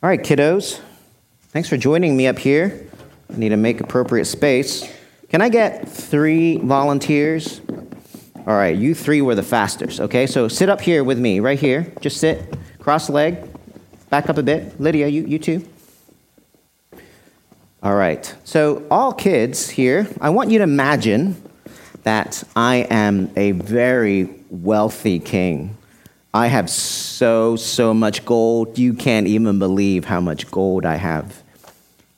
All 0.00 0.08
right, 0.08 0.22
kiddos. 0.22 0.80
Thanks 1.48 1.68
for 1.68 1.76
joining 1.76 2.16
me 2.16 2.28
up 2.28 2.38
here. 2.38 2.86
I 3.34 3.36
need 3.36 3.48
to 3.48 3.56
make 3.56 3.80
appropriate 3.80 4.26
space. 4.26 4.88
Can 5.28 5.42
I 5.42 5.48
get 5.48 5.88
three 5.88 6.58
volunteers? 6.58 7.60
All 8.46 8.54
right, 8.54 8.76
you 8.76 8.94
three 8.94 9.22
were 9.22 9.34
the 9.34 9.42
fastest, 9.42 9.98
okay? 9.98 10.28
So 10.28 10.46
sit 10.46 10.68
up 10.68 10.80
here 10.80 11.02
with 11.02 11.18
me, 11.18 11.40
right 11.40 11.58
here. 11.58 11.92
Just 12.00 12.18
sit, 12.18 12.56
cross 12.78 13.10
leg, 13.10 13.38
back 14.08 14.30
up 14.30 14.38
a 14.38 14.42
bit. 14.44 14.80
Lydia, 14.80 15.08
you, 15.08 15.24
you 15.26 15.40
too. 15.40 15.68
All 17.82 17.96
right, 17.96 18.32
so 18.44 18.86
all 18.92 19.12
kids 19.12 19.68
here, 19.68 20.06
I 20.20 20.30
want 20.30 20.52
you 20.52 20.58
to 20.58 20.64
imagine 20.64 21.42
that 22.04 22.44
I 22.54 22.86
am 22.88 23.32
a 23.34 23.50
very 23.50 24.44
wealthy 24.48 25.18
king. 25.18 25.76
I 26.38 26.46
have 26.46 26.70
so, 26.70 27.56
so 27.56 27.92
much 27.92 28.24
gold, 28.24 28.78
you 28.78 28.94
can't 28.94 29.26
even 29.26 29.58
believe 29.58 30.04
how 30.04 30.20
much 30.20 30.48
gold 30.52 30.86
I 30.86 30.94
have. 30.94 31.42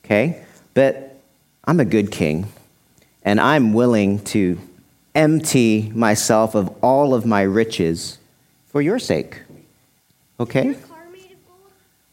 Okay? 0.05 0.45
But 0.75 1.19
I'm 1.65 1.79
a 1.79 1.85
good 1.85 2.11
king, 2.11 2.45
and 3.23 3.41
I'm 3.41 3.73
willing 3.73 4.23
to 4.25 4.59
empty 5.15 5.91
myself 5.95 6.53
of 6.53 6.71
all 6.83 7.15
of 7.15 7.25
my 7.25 7.41
riches 7.41 8.19
for 8.67 8.79
your 8.79 8.99
sake. 8.99 9.41
Okay? 10.39 10.75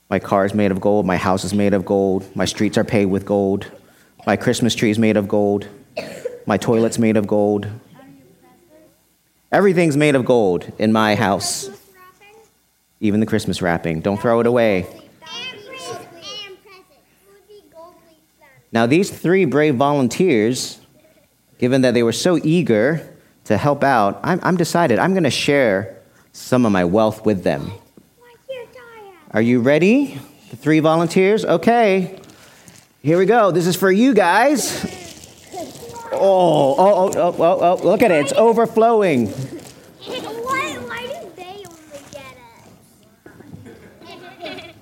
My 0.09 0.19
car 0.19 0.47
is 0.47 0.55
made 0.55 0.71
of 0.71 0.81
gold, 0.81 1.05
my 1.05 1.19
house 1.19 1.45
is 1.45 1.53
made 1.53 1.75
of 1.75 1.85
gold, 1.85 2.25
my 2.35 2.47
streets 2.47 2.79
are 2.79 2.85
paved 2.85 3.11
with 3.11 3.27
gold, 3.27 3.71
my 4.27 4.35
Christmas 4.37 4.75
tree 4.75 4.91
is 4.91 4.99
made 4.99 5.19
of 5.19 5.29
gold, 5.29 5.69
my 6.47 6.57
toilet's 6.57 6.99
made 6.99 7.19
of 7.19 7.27
gold. 7.27 7.69
Everything's 9.53 9.99
made 9.99 10.15
of 10.15 10.25
gold 10.25 10.73
in 10.79 10.91
my 10.91 11.15
house, 11.15 11.69
even 13.01 13.21
the 13.21 13.27
Christmas 13.27 13.63
wrapping. 13.63 14.01
Don't 14.01 14.21
throw 14.21 14.41
it 14.41 14.47
away. 14.47 14.87
Now, 18.71 18.87
these 18.87 19.11
three 19.11 19.47
brave 19.47 19.77
volunteers, 19.77 20.79
given 21.59 21.81
that 21.83 21.95
they 21.95 22.03
were 22.03 22.13
so 22.13 22.39
eager 22.43 23.15
to 23.45 23.57
help 23.57 23.83
out, 23.83 24.21
I'm, 24.23 24.41
I'm 24.43 24.57
decided 24.57 24.99
I'm 24.99 25.13
going 25.13 25.25
to 25.25 25.31
share 25.31 25.97
some 26.33 26.67
of 26.67 26.73
my 26.73 26.85
wealth 26.85 27.25
with 27.25 27.45
them. 27.45 27.73
Are 29.31 29.43
you 29.43 29.61
ready? 29.61 30.19
The 30.51 30.57
three 30.57 30.81
volunteers? 30.81 31.45
Okay. 31.45 32.19
Here 33.03 33.19
we 33.19 33.27
go. 33.27 33.51
This 33.51 33.67
is 33.67 33.77
for 33.77 33.91
you 33.91 34.13
guys. 34.15 34.85
Oh, 36.13 36.75
oh, 36.77 36.77
oh, 36.79 37.13
oh, 37.15 37.35
oh, 37.39 37.59
oh 37.61 37.87
look 37.87 38.03
at 38.03 38.11
it. 38.11 38.25
It's 38.25 38.33
overflowing. 38.33 39.29
Why, 39.29 40.75
why 40.87 41.03
do 41.07 41.31
they 41.37 41.65
only 41.69 42.01
get 42.11 42.37
it? 44.49 44.75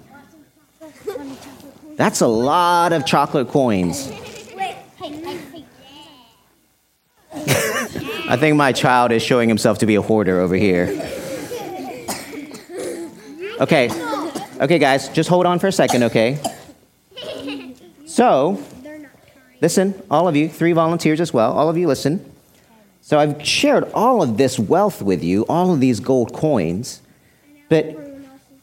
That's 1.97 2.21
a 2.21 2.27
lot 2.27 2.93
of 2.93 3.07
chocolate 3.07 3.49
coins. 3.49 4.13
I 8.29 8.37
think 8.37 8.57
my 8.57 8.73
child 8.73 9.13
is 9.13 9.23
showing 9.23 9.49
himself 9.49 9.79
to 9.79 9.87
be 9.87 9.95
a 9.95 10.03
hoarder 10.03 10.41
over 10.41 10.57
here. 10.57 10.89
Okay. 13.61 13.89
Okay, 14.61 14.79
guys, 14.79 15.09
just 15.11 15.29
hold 15.29 15.47
on 15.47 15.59
for 15.59 15.69
a 15.69 15.73
second, 15.73 16.03
okay? 16.05 16.39
So, 18.05 18.63
listen, 19.61 20.01
all 20.11 20.29
of 20.29 20.37
you, 20.37 20.49
three 20.49 20.73
volunteers 20.73 21.21
as 21.21 21.33
well, 21.33 21.53
all 21.53 21.69
of 21.69 21.77
you 21.77 21.87
listen. 21.87 22.25
So, 23.01 23.19
I've 23.19 23.47
shared 23.47 23.85
all 23.95 24.23
of 24.23 24.37
this 24.37 24.59
wealth 24.59 25.01
with 25.01 25.23
you, 25.23 25.45
all 25.49 25.73
of 25.73 25.81
these 25.81 26.01
gold 26.01 26.33
coins. 26.33 27.01
But 27.69 27.97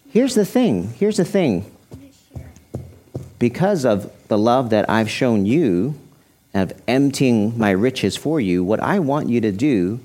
here's 0.09 0.35
the 0.35 0.45
thing 0.45 0.93
here's 0.99 1.17
the 1.17 1.25
thing. 1.25 1.72
Because 3.43 3.83
of 3.83 4.09
the 4.29 4.37
love 4.37 4.69
that 4.69 4.89
I've 4.89 5.09
shown 5.09 5.45
you, 5.45 5.95
of 6.53 6.71
emptying 6.87 7.59
my 7.59 7.71
riches 7.71 8.15
for 8.15 8.39
you, 8.39 8.63
what 8.63 8.79
I 8.79 8.99
want 8.99 9.27
you 9.27 9.41
to 9.41 9.51
do 9.51 9.99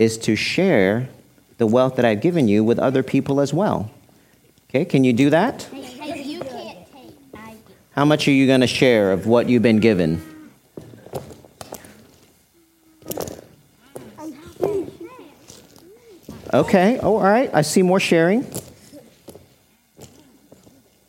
is 0.00 0.18
to 0.18 0.34
share 0.34 1.08
the 1.58 1.66
wealth 1.68 1.94
that 1.94 2.04
I've 2.04 2.20
given 2.20 2.48
you 2.48 2.64
with 2.64 2.80
other 2.80 3.04
people 3.04 3.40
as 3.40 3.54
well. 3.54 3.88
Okay, 4.68 4.84
can 4.84 5.04
you 5.04 5.12
do 5.12 5.30
that? 5.30 5.68
How 7.92 8.04
much 8.04 8.26
are 8.26 8.32
you 8.32 8.48
going 8.48 8.62
to 8.62 8.66
share 8.66 9.12
of 9.12 9.28
what 9.28 9.48
you've 9.48 9.62
been 9.62 9.78
given? 9.78 10.20
Okay, 16.52 16.98
oh, 17.00 17.14
all 17.14 17.22
right. 17.22 17.48
I 17.54 17.62
see 17.62 17.82
more 17.82 18.00
sharing. 18.00 18.40
Do 18.40 18.48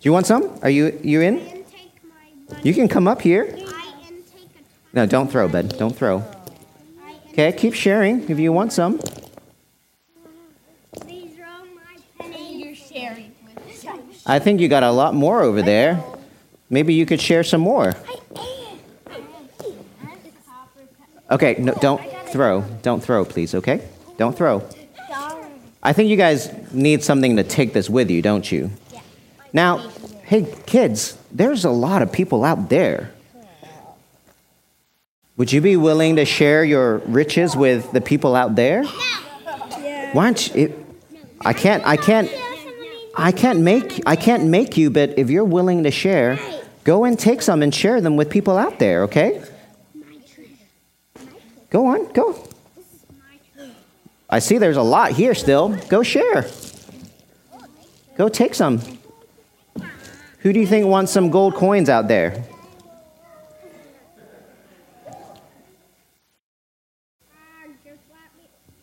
you 0.02 0.14
want 0.14 0.28
some? 0.28 0.60
Are 0.62 0.70
you 0.70 1.00
you 1.02 1.22
in? 1.22 1.63
Intake 2.64 2.66
my 2.66 2.70
money. 2.70 2.70
You 2.70 2.74
can 2.74 2.88
come 2.88 3.08
up 3.08 3.22
here. 3.22 3.44
I 3.44 3.94
intake 4.08 4.50
a 4.56 4.96
No, 4.96 5.06
don't 5.06 5.32
throw, 5.32 5.48
bud. 5.48 5.78
Don't 5.78 5.96
throw. 5.96 6.24
Okay, 7.32 7.52
keep 7.52 7.74
sharing 7.74 8.30
if 8.30 8.40
you 8.40 8.54
want 8.54 8.72
some. 8.74 9.00
These 11.06 11.40
are 11.40 11.46
all 11.46 11.66
my 11.76 11.98
pennies. 12.20 12.64
You're 12.64 12.76
sharing 12.76 13.34
with 13.44 14.24
I 14.26 14.40
think 14.40 14.62
you 14.62 14.68
got 14.68 14.84
a 14.84 14.92
lot 14.92 15.16
more 15.16 15.42
over 15.42 15.62
there. 15.62 16.04
Maybe 16.70 16.94
you 16.94 17.06
could 17.06 17.20
share 17.20 17.44
some 17.44 17.62
more. 17.62 17.94
Okay, 21.32 21.56
no, 21.58 21.74
don't 21.82 22.02
throw. 22.28 22.62
Don't 22.84 23.04
throw, 23.04 23.26
please, 23.26 23.56
okay? 23.56 23.82
Don't 24.18 24.38
throw. 24.38 24.62
I 25.82 25.92
think 25.92 26.10
you 26.10 26.16
guys 26.16 26.50
need 26.72 27.04
something 27.04 27.36
to 27.38 27.44
take 27.44 27.74
this 27.74 27.90
with 27.90 28.10
you, 28.10 28.22
don't 28.22 28.50
you? 28.50 28.72
Now, 29.52 29.80
hey, 30.24 30.48
kids, 30.66 31.18
there's 31.34 31.66
a 31.66 31.72
lot 31.72 32.02
of 32.02 32.12
people 32.12 32.44
out 32.44 32.70
there. 32.70 33.12
Would 35.36 35.52
you 35.52 35.62
be 35.62 35.76
willing 35.76 36.18
to 36.18 36.26
share 36.26 36.64
your 36.64 37.00
riches 37.00 37.56
with 37.56 37.92
the 37.92 38.02
people 38.02 38.36
out 38.36 38.56
there? 38.56 38.84
Why 40.14 40.26
don't 40.26 40.56
you? 40.56 40.66
It, 40.66 40.80
I 41.42 41.54
can't. 41.54 41.84
I 41.86 41.98
can't. 41.98 42.32
I 43.16 43.32
can't 43.32 43.62
make. 43.62 44.02
I 44.06 44.16
can't 44.16 44.46
make 44.46 44.78
you. 44.78 44.92
But 44.92 45.18
if 45.18 45.32
you're 45.32 45.44
willing 45.44 45.84
to 45.84 45.92
share, 45.92 46.40
go 46.84 47.04
and 47.04 47.18
take 47.18 47.42
some 47.42 47.64
and 47.64 47.74
share 47.74 48.00
them 48.00 48.16
with 48.16 48.30
people 48.30 48.58
out 48.58 48.78
there. 48.78 49.04
Okay? 49.04 49.42
Go 51.72 51.88
on. 51.88 52.14
Go. 52.14 52.48
I 54.30 54.38
see 54.38 54.60
there's 54.60 54.78
a 54.78 54.84
lot 54.84 55.12
here 55.12 55.34
still. 55.34 55.70
Go 55.90 56.04
share. 56.04 56.48
Go 58.18 58.30
take 58.30 58.54
some. 58.54 58.82
Who 60.44 60.52
do 60.52 60.60
you 60.60 60.68
think 60.68 60.86
wants 60.86 61.14
some 61.14 61.30
gold 61.30 61.56
coins 61.56 61.88
out 61.88 62.10
there? 62.10 62.44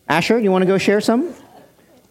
Asher, 0.09 0.39
you 0.39 0.51
want 0.51 0.63
to 0.63 0.65
go 0.65 0.79
share 0.79 1.01
some? 1.01 1.35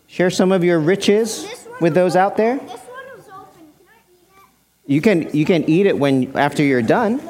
Share 0.06 0.31
some 0.31 0.53
of 0.53 0.62
your 0.62 0.78
riches 0.78 1.66
with 1.81 1.94
those 1.94 2.15
out 2.15 2.37
there? 2.37 2.59
This 2.59 2.71
one 2.71 2.81
was 3.16 3.28
open. 3.28 3.66
Can 3.77 3.89
I 3.89 3.99
eat 4.09 4.28
it? 4.87 4.93
You 4.93 5.00
can 5.00 5.28
you 5.37 5.44
can 5.44 5.69
eat 5.69 5.87
it 5.87 5.99
when 5.99 6.37
after 6.37 6.62
you're 6.62 6.81
done. 6.81 7.21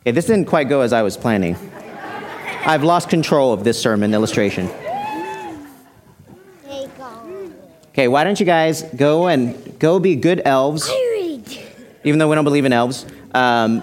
Okay, 0.00 0.10
this 0.10 0.26
didn't 0.26 0.46
quite 0.46 0.68
go 0.68 0.80
as 0.80 0.92
I 0.92 1.02
was 1.02 1.16
planning. 1.16 1.56
I've 2.66 2.82
lost 2.82 3.08
control 3.08 3.52
of 3.52 3.62
this 3.62 3.80
sermon 3.80 4.14
illustration. 4.14 4.66
There 4.66 5.14
you 6.66 6.90
go. 6.98 7.52
Okay, 7.98 8.06
why 8.06 8.22
don't 8.22 8.38
you 8.38 8.46
guys 8.46 8.82
go 8.94 9.26
and 9.26 9.76
go 9.80 9.98
be 9.98 10.14
good 10.14 10.40
elves, 10.44 10.88
even 12.04 12.20
though 12.20 12.28
we 12.28 12.36
don't 12.36 12.44
believe 12.44 12.64
in 12.64 12.72
elves, 12.72 13.04
um, 13.34 13.82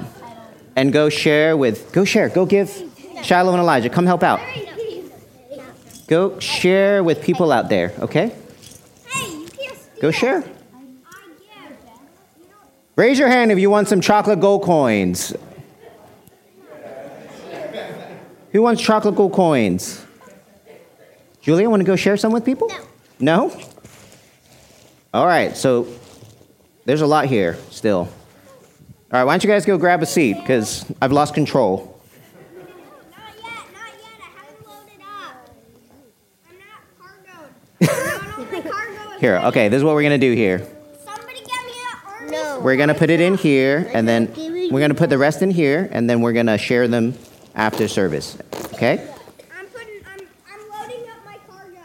and 0.77 0.93
go 0.93 1.09
share 1.09 1.57
with 1.57 1.91
go 1.91 2.05
share 2.05 2.29
go 2.29 2.45
give 2.45 2.69
Shiloh 3.23 3.51
and 3.51 3.59
Elijah 3.59 3.89
come 3.89 4.05
help 4.05 4.23
out. 4.23 4.39
Go 6.07 6.39
share 6.39 7.03
with 7.03 7.21
people 7.21 7.51
out 7.51 7.67
there. 7.67 7.91
Okay, 7.99 8.31
Hey, 9.07 9.31
you 9.31 9.47
can't 9.47 9.77
steal. 9.77 10.01
go 10.01 10.11
share. 10.11 10.45
Raise 12.95 13.19
your 13.19 13.27
hand 13.27 13.51
if 13.51 13.59
you 13.59 13.69
want 13.69 13.89
some 13.89 13.99
chocolate 13.99 14.39
gold 14.39 14.63
coins. 14.63 15.35
Who 18.53 18.61
wants 18.61 18.81
chocolate 18.81 19.15
gold 19.15 19.33
coins? 19.33 20.05
Julia, 21.41 21.69
want 21.69 21.81
to 21.81 21.85
go 21.85 21.97
share 21.97 22.15
some 22.15 22.31
with 22.31 22.45
people? 22.45 22.69
No. 23.19 23.49
No? 23.49 23.74
All 25.15 25.25
right, 25.25 25.55
so 25.55 25.87
there's 26.83 26.99
a 26.99 27.07
lot 27.07 27.27
here 27.27 27.55
still. 27.69 27.99
All 27.99 28.09
right, 29.13 29.23
why 29.23 29.31
don't 29.31 29.45
you 29.45 29.49
guys 29.49 29.65
go 29.65 29.77
grab 29.77 30.03
a 30.03 30.05
seat 30.05 30.33
because 30.33 30.83
I've 31.01 31.13
lost 31.13 31.33
control. 31.33 32.01
Not 32.59 33.17
yet, 33.37 33.45
not 33.45 33.93
yet. 34.01 34.09
I 34.19 34.27
haven't 34.35 34.67
loaded 34.67 34.99
up. 34.99 35.49
I'm 36.49 36.57
not 36.59 36.83
cargoed. 36.99 37.53
I'm 37.79 38.61
not 38.61 38.69
cargo. 38.69 39.17
Here, 39.21 39.37
okay, 39.45 39.69
this 39.69 39.77
is 39.77 39.85
what 39.85 39.95
we're 39.95 40.01
going 40.01 40.19
to 40.19 40.27
do 40.27 40.35
here. 40.35 40.67
Somebody 41.05 41.39
get 41.45 41.65
me 41.65 41.71
a 42.27 42.31
No. 42.31 42.59
We're 42.59 42.75
going 42.75 42.89
to 42.89 42.93
put 42.93 43.09
it 43.09 43.21
in 43.21 43.35
here, 43.35 43.89
and 43.93 44.05
then 44.05 44.33
we're 44.35 44.81
going 44.81 44.89
to 44.89 44.95
put 44.95 45.09
the 45.09 45.17
rest 45.17 45.41
in 45.41 45.49
here, 45.49 45.87
and 45.93 46.09
then 46.09 46.19
we're 46.19 46.33
going 46.33 46.47
to 46.47 46.57
share 46.57 46.89
them 46.89 47.13
after 47.55 47.87
service. 47.87 48.37
Okay? 48.73 49.09
I'm 49.57 49.67
putting. 49.67 50.01
I'm. 50.05 50.27
I'm 50.51 50.69
loading 50.69 51.09
up 51.09 51.23
my 51.23 51.37
cargo. 51.47 51.79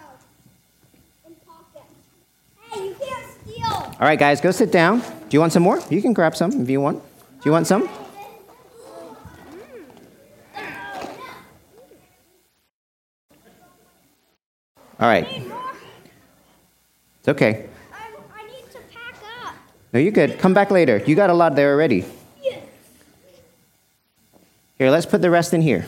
In 1.29 1.37
pockets. 1.47 1.87
Hey, 2.73 2.93
you 3.47 3.65
All 4.00 4.06
right, 4.06 4.19
guys, 4.19 4.41
go 4.41 4.50
sit 4.50 4.73
down. 4.73 5.00
Do 5.00 5.05
you 5.32 5.41
want 5.41 5.52
some 5.52 5.62
more? 5.62 5.79
You 5.91 6.00
can 6.00 6.14
grab 6.14 6.35
some 6.35 6.62
if 6.62 6.70
you 6.70 6.81
want. 6.81 7.02
Do 7.02 7.43
you 7.44 7.52
want 7.52 7.67
some? 7.67 7.87
All 14.99 15.06
right. 15.06 15.29
It's 17.19 17.29
okay. 17.29 17.69
I, 17.93 18.11
I 18.35 18.47
need 18.47 18.70
to 18.73 18.79
pack 18.91 19.17
up. 19.44 19.55
No, 19.93 20.00
you're 20.00 20.12
good. 20.12 20.38
Come 20.38 20.55
back 20.55 20.70
later. 20.70 21.03
You 21.06 21.14
got 21.14 21.29
a 21.29 21.35
lot 21.35 21.55
there 21.55 21.75
already. 21.75 22.06
Yes. 22.43 22.62
Here, 24.79 24.91
let's 24.91 25.05
put 25.05 25.20
the 25.20 25.31
rest 25.31 25.53
in 25.53 25.61
here. 25.61 25.85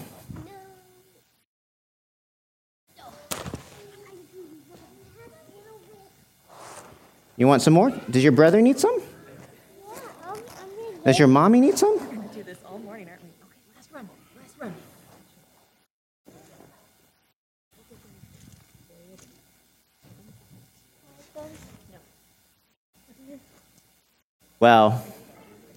You 7.36 7.46
want 7.46 7.62
some 7.62 7.72
more? 7.74 7.90
Does 8.10 8.22
your 8.22 8.32
brother 8.32 8.60
need 8.60 8.78
some? 8.78 9.00
Does 11.04 11.18
your 11.18 11.28
mommy 11.28 11.60
need 11.60 11.78
some? 11.78 11.98
We're 11.98 12.14
gonna 12.14 12.28
do 12.34 12.42
this 12.42 12.58
all 12.64 12.78
morning, 12.78 13.08
aren't 13.08 13.22
we? 13.22 13.28
Okay, 13.44 13.58
last 13.74 13.90
run, 13.92 14.08
last 14.40 14.54
run. 14.58 14.74
Well, 24.60 25.04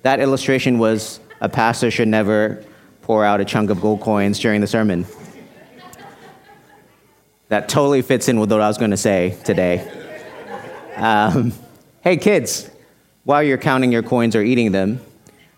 that 0.04 0.20
illustration 0.20 0.78
was 0.78 1.20
a 1.42 1.50
pastor 1.50 1.90
should 1.90 2.08
never 2.08 2.64
pour 3.02 3.26
out 3.26 3.42
a 3.42 3.46
chunk 3.46 3.72
of 3.72 3.82
gold 3.82 4.02
coins 4.02 4.40
during 4.40 4.62
the 4.62 4.68
sermon. 4.68 5.08
That 7.48 7.70
totally 7.70 8.04
fits 8.04 8.28
in 8.28 8.40
with 8.40 8.52
what 8.52 8.62
I 8.62 8.68
was 8.68 8.78
going 8.78 8.92
to 8.92 8.98
say 8.98 9.38
today. 9.44 10.05
Um, 10.96 11.52
hey, 12.02 12.18
kids, 12.18 12.70
while 13.26 13.44
you're 13.44 13.58
counting 13.58 13.92
your 13.92 14.04
coins 14.04 14.36
or 14.36 14.42
eating 14.42 14.72
them, 14.72 15.02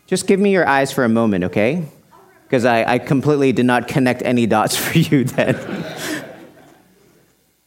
just 0.08 0.26
give 0.26 0.40
me 0.40 0.52
your 0.52 0.68
eyes 0.68 0.92
for 0.92 1.04
a 1.04 1.10
moment, 1.10 1.44
okay? 1.46 1.86
Because 2.44 2.66
I, 2.66 2.94
I 2.94 3.00
completely 3.00 3.52
did 3.52 3.66
not 3.66 3.88
connect 3.88 4.24
any 4.24 4.48
dots 4.48 4.76
for 4.84 4.98
you 4.98 5.26
then. 5.26 5.86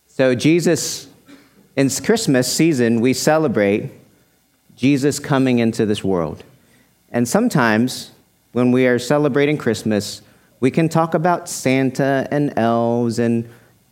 so, 0.06 0.34
Jesus, 0.34 1.08
in 1.76 1.90
Christmas 1.90 2.52
season, 2.52 3.00
we 3.00 3.12
celebrate 3.12 3.90
Jesus 4.74 5.18
coming 5.18 5.58
into 5.58 5.86
this 5.86 6.02
world. 6.02 6.42
And 7.10 7.28
sometimes 7.28 8.10
when 8.52 8.72
we 8.72 8.86
are 8.86 8.98
celebrating 8.98 9.58
Christmas, 9.58 10.22
we 10.58 10.70
can 10.70 10.88
talk 10.88 11.14
about 11.14 11.48
Santa 11.48 12.26
and 12.30 12.52
elves 12.56 13.18
and 13.18 13.48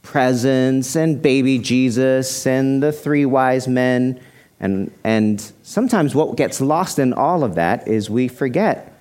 presents 0.08 0.96
and 0.96 1.20
baby 1.20 1.58
Jesus 1.58 2.46
and 2.46 2.82
the 2.82 2.90
three 2.90 3.26
wise 3.26 3.68
men. 3.68 4.18
And, 4.58 4.90
and 5.04 5.38
sometimes 5.62 6.14
what 6.14 6.34
gets 6.34 6.62
lost 6.62 6.98
in 6.98 7.12
all 7.12 7.44
of 7.44 7.56
that 7.56 7.86
is 7.86 8.08
we 8.08 8.26
forget 8.26 8.98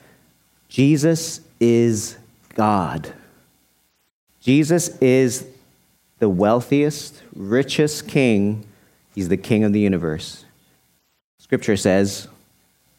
Jesus 0.67 1.39
is 1.61 2.17
God. 2.55 3.13
Jesus 4.41 4.89
is 4.97 5.47
the 6.19 6.27
wealthiest, 6.27 7.23
richest 7.33 8.09
king. 8.09 8.67
He's 9.15 9.29
the 9.29 9.37
king 9.37 9.63
of 9.63 9.71
the 9.71 9.79
universe. 9.79 10.43
Scripture 11.37 11.77
says 11.77 12.27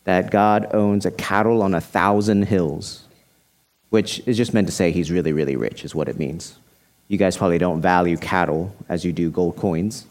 that 0.04 0.30
God 0.30 0.66
owns 0.72 1.04
a 1.04 1.10
cattle 1.10 1.60
on 1.62 1.74
a 1.74 1.80
thousand 1.82 2.44
hills, 2.44 3.04
which 3.90 4.22
is 4.26 4.38
just 4.38 4.54
meant 4.54 4.66
to 4.66 4.72
say 4.72 4.92
he's 4.92 5.10
really, 5.10 5.34
really 5.34 5.56
rich, 5.56 5.84
is 5.84 5.94
what 5.94 6.08
it 6.08 6.18
means. 6.18 6.58
You 7.08 7.18
guys 7.18 7.36
probably 7.36 7.58
don't 7.58 7.80
value 7.80 8.16
cattle 8.16 8.74
as 8.88 9.04
you 9.04 9.12
do 9.12 9.30
gold 9.30 9.56
coins. 9.56 10.06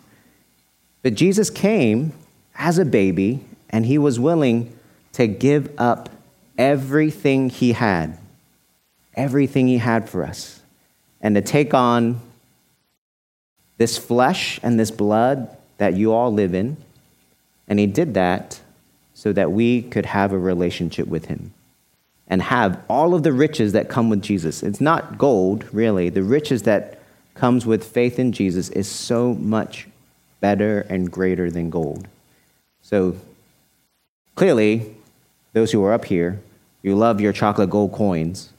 But 1.04 1.14
Jesus 1.14 1.50
came 1.50 2.14
as 2.56 2.78
a 2.78 2.86
baby, 2.86 3.42
and 3.70 3.86
he 3.86 3.98
was 3.98 4.20
willing 4.20 4.76
to 5.14 5.28
give 5.28 5.72
up 5.80 6.10
everything 6.58 7.50
he 7.50 7.74
had, 7.74 8.18
everything 9.14 9.68
he 9.68 9.78
had 9.78 10.10
for 10.10 10.24
us, 10.24 10.62
and 11.22 11.36
to 11.36 11.42
take 11.42 11.74
on 11.74 12.20
this 13.78 13.98
flesh 13.98 14.60
and 14.64 14.80
this 14.80 14.92
blood 14.92 15.56
that 15.78 15.94
you 15.94 16.12
all 16.12 16.34
live 16.34 16.54
in 16.54 16.78
and 17.68 17.80
he 17.80 17.86
did 17.86 18.14
that 18.14 18.60
so 19.14 19.34
that 19.34 19.52
we 19.52 19.82
could 19.82 20.06
have 20.06 20.32
a 20.32 20.38
relationship 20.38 21.08
with 21.08 21.26
him 21.26 21.54
and 22.28 22.42
have 22.42 22.82
all 22.90 23.14
of 23.14 23.24
the 23.24 23.32
riches 23.32 23.74
that 23.74 23.90
come 23.90 24.10
with 24.10 24.22
Jesus. 24.22 24.64
It's 24.64 24.82
not 24.82 25.18
gold, 25.18 25.66
really. 25.74 26.10
The 26.10 26.24
riches 26.24 26.64
that 26.64 27.00
comes 27.34 27.66
with 27.66 27.84
faith 27.84 28.20
in 28.20 28.32
Jesus 28.32 28.70
is 28.70 28.88
so 28.88 29.34
much 29.36 29.88
better 30.40 30.82
and 30.90 31.12
greater 31.12 31.50
than 31.50 31.70
gold. 31.70 32.08
So 32.82 33.16
clearly, 34.36 34.96
those 35.54 35.72
who 35.72 35.84
are 35.84 35.94
up 35.94 36.06
here, 36.06 36.40
you 36.82 36.96
love 36.96 37.22
your 37.22 37.34
chocolate 37.34 37.70
gold 37.70 37.94
coins 37.94 38.52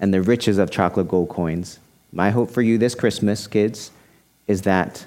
and 0.00 0.12
the 0.12 0.22
riches 0.22 0.58
of 0.58 0.70
chocolate 0.70 1.08
gold 1.08 1.28
coins. 1.28 1.78
My 2.12 2.30
hope 2.30 2.50
for 2.50 2.62
you 2.62 2.78
this 2.78 2.94
Christmas, 2.94 3.46
kids, 3.46 3.90
is 4.46 4.62
that 4.62 5.06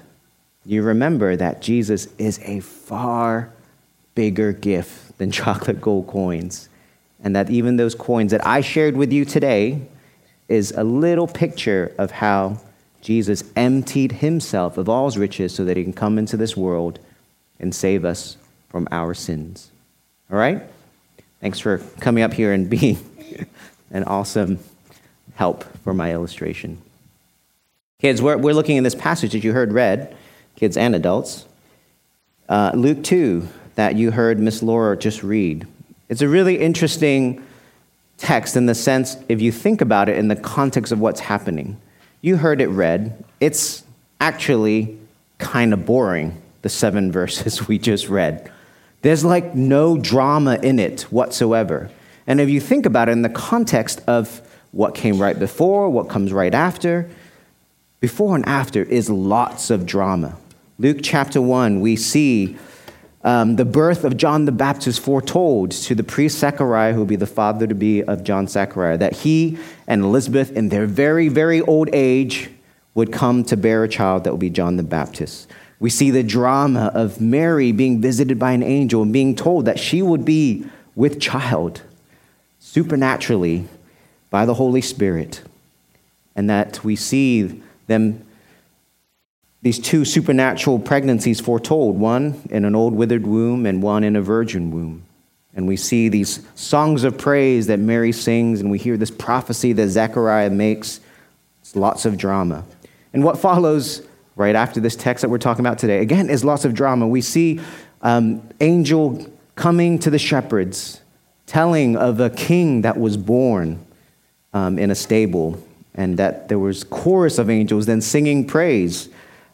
you 0.64 0.82
remember 0.82 1.36
that 1.36 1.62
Jesus 1.62 2.08
is 2.18 2.40
a 2.42 2.60
far 2.60 3.50
bigger 4.14 4.52
gift 4.52 5.18
than 5.18 5.30
chocolate 5.42 5.80
gold 5.80 6.06
coins. 6.06 6.68
And 7.26 7.34
that 7.34 7.50
even 7.50 7.76
those 7.76 7.96
coins 7.96 8.30
that 8.30 8.46
I 8.46 8.60
shared 8.60 8.96
with 8.96 9.12
you 9.12 9.24
today 9.24 9.82
is 10.46 10.70
a 10.70 10.84
little 10.84 11.26
picture 11.26 11.92
of 11.98 12.12
how 12.12 12.60
Jesus 13.02 13.42
emptied 13.56 14.12
himself 14.12 14.78
of 14.78 14.88
all 14.88 15.06
his 15.06 15.18
riches 15.18 15.52
so 15.52 15.64
that 15.64 15.76
he 15.76 15.82
can 15.82 15.92
come 15.92 16.18
into 16.18 16.36
this 16.36 16.56
world 16.56 17.00
and 17.58 17.74
save 17.74 18.04
us 18.04 18.36
from 18.68 18.86
our 18.92 19.12
sins. 19.12 19.72
All 20.30 20.38
right? 20.38 20.62
Thanks 21.40 21.58
for 21.58 21.78
coming 21.98 22.22
up 22.22 22.32
here 22.32 22.52
and 22.52 22.70
being 22.70 22.96
an 23.90 24.04
awesome 24.04 24.60
help 25.34 25.64
for 25.82 25.92
my 25.92 26.12
illustration. 26.12 26.80
Kids, 28.00 28.22
we're, 28.22 28.36
we're 28.36 28.54
looking 28.54 28.76
in 28.76 28.84
this 28.84 28.94
passage 28.94 29.32
that 29.32 29.42
you 29.42 29.52
heard 29.52 29.72
read 29.72 30.14
kids 30.54 30.76
and 30.76 30.94
adults. 30.94 31.44
Uh, 32.48 32.70
Luke 32.76 33.02
2, 33.02 33.48
that 33.74 33.96
you 33.96 34.12
heard 34.12 34.38
Miss 34.38 34.62
Laura 34.62 34.96
just 34.96 35.24
read. 35.24 35.66
It's 36.08 36.22
a 36.22 36.28
really 36.28 36.58
interesting 36.58 37.44
text 38.18 38.56
in 38.56 38.66
the 38.66 38.74
sense, 38.74 39.16
if 39.28 39.40
you 39.40 39.52
think 39.52 39.80
about 39.80 40.08
it 40.08 40.16
in 40.16 40.28
the 40.28 40.36
context 40.36 40.92
of 40.92 41.00
what's 41.00 41.20
happening. 41.20 41.80
You 42.22 42.36
heard 42.36 42.60
it 42.60 42.68
read. 42.68 43.24
It's 43.40 43.84
actually 44.20 44.98
kind 45.38 45.72
of 45.72 45.84
boring, 45.84 46.40
the 46.62 46.68
seven 46.68 47.12
verses 47.20 47.68
we 47.68 47.78
just 47.78 48.08
read. 48.08 48.50
There's 49.02 49.24
like 49.24 49.54
no 49.54 49.98
drama 49.98 50.58
in 50.62 50.78
it 50.78 51.02
whatsoever. 51.02 51.90
And 52.26 52.40
if 52.40 52.48
you 52.48 52.60
think 52.60 52.86
about 52.86 53.08
it 53.08 53.12
in 53.12 53.22
the 53.22 53.28
context 53.28 54.00
of 54.06 54.40
what 54.72 54.94
came 54.94 55.20
right 55.20 55.38
before, 55.38 55.88
what 55.90 56.08
comes 56.08 56.32
right 56.32 56.52
after, 56.52 57.08
before 58.00 58.34
and 58.34 58.44
after 58.46 58.82
is 58.82 59.08
lots 59.08 59.70
of 59.70 59.86
drama. 59.86 60.36
Luke 60.78 60.98
chapter 61.02 61.40
1, 61.40 61.80
we 61.80 61.96
see 61.96 62.56
um, 63.26 63.56
the 63.56 63.64
birth 63.64 64.04
of 64.04 64.16
John 64.16 64.44
the 64.44 64.52
Baptist 64.52 65.00
foretold 65.00 65.72
to 65.72 65.96
the 65.96 66.04
priest 66.04 66.38
Zechariah, 66.38 66.92
who 66.92 67.00
will 67.00 67.06
be 67.06 67.16
the 67.16 67.26
father 67.26 67.66
to 67.66 67.74
be 67.74 68.04
of 68.04 68.22
John 68.22 68.46
Zechariah, 68.46 68.98
that 68.98 69.14
he 69.14 69.58
and 69.88 70.04
Elizabeth, 70.04 70.52
in 70.52 70.68
their 70.68 70.86
very, 70.86 71.28
very 71.28 71.60
old 71.60 71.90
age, 71.92 72.48
would 72.94 73.12
come 73.12 73.42
to 73.44 73.56
bear 73.56 73.82
a 73.82 73.88
child 73.88 74.22
that 74.24 74.30
will 74.30 74.38
be 74.38 74.48
John 74.48 74.76
the 74.76 74.84
Baptist. 74.84 75.50
We 75.80 75.90
see 75.90 76.12
the 76.12 76.22
drama 76.22 76.92
of 76.94 77.20
Mary 77.20 77.72
being 77.72 78.00
visited 78.00 78.38
by 78.38 78.52
an 78.52 78.62
angel 78.62 79.02
and 79.02 79.12
being 79.12 79.34
told 79.34 79.64
that 79.64 79.80
she 79.80 80.02
would 80.02 80.24
be 80.24 80.64
with 80.94 81.20
child 81.20 81.82
supernaturally 82.60 83.66
by 84.30 84.46
the 84.46 84.54
Holy 84.54 84.80
Spirit, 84.80 85.42
and 86.36 86.48
that 86.48 86.84
we 86.84 86.94
see 86.94 87.60
them 87.88 88.25
these 89.66 89.80
two 89.80 90.04
supernatural 90.04 90.78
pregnancies 90.78 91.40
foretold 91.40 91.98
one 91.98 92.40
in 92.50 92.64
an 92.64 92.76
old 92.76 92.94
withered 92.94 93.26
womb 93.26 93.66
and 93.66 93.82
one 93.82 94.04
in 94.04 94.14
a 94.14 94.22
virgin 94.22 94.70
womb. 94.70 95.04
And 95.56 95.66
we 95.66 95.76
see 95.76 96.08
these 96.08 96.46
songs 96.54 97.02
of 97.02 97.18
praise 97.18 97.66
that 97.66 97.80
Mary 97.80 98.12
sings, 98.12 98.60
and 98.60 98.70
we 98.70 98.78
hear 98.78 98.96
this 98.96 99.10
prophecy 99.10 99.72
that 99.72 99.88
Zechariah 99.88 100.50
makes. 100.50 101.00
It's 101.62 101.74
lots 101.74 102.04
of 102.04 102.16
drama. 102.16 102.64
And 103.12 103.24
what 103.24 103.40
follows 103.40 104.06
right 104.36 104.54
after 104.54 104.78
this 104.78 104.94
text 104.94 105.22
that 105.22 105.30
we're 105.30 105.38
talking 105.38 105.66
about 105.66 105.80
today, 105.80 105.98
again, 105.98 106.30
is 106.30 106.44
lots 106.44 106.64
of 106.64 106.72
drama. 106.72 107.08
We 107.08 107.20
see 107.20 107.58
um, 108.02 108.48
angel 108.60 109.26
coming 109.56 109.98
to 109.98 110.10
the 110.10 110.18
shepherds, 110.20 111.00
telling 111.46 111.96
of 111.96 112.20
a 112.20 112.30
king 112.30 112.82
that 112.82 113.00
was 113.00 113.16
born 113.16 113.84
um, 114.54 114.78
in 114.78 114.92
a 114.92 114.94
stable, 114.94 115.60
and 115.96 116.20
that 116.20 116.48
there 116.48 116.60
was 116.60 116.84
chorus 116.84 117.38
of 117.38 117.50
angels 117.50 117.86
then 117.86 118.00
singing 118.00 118.46
praise 118.46 119.08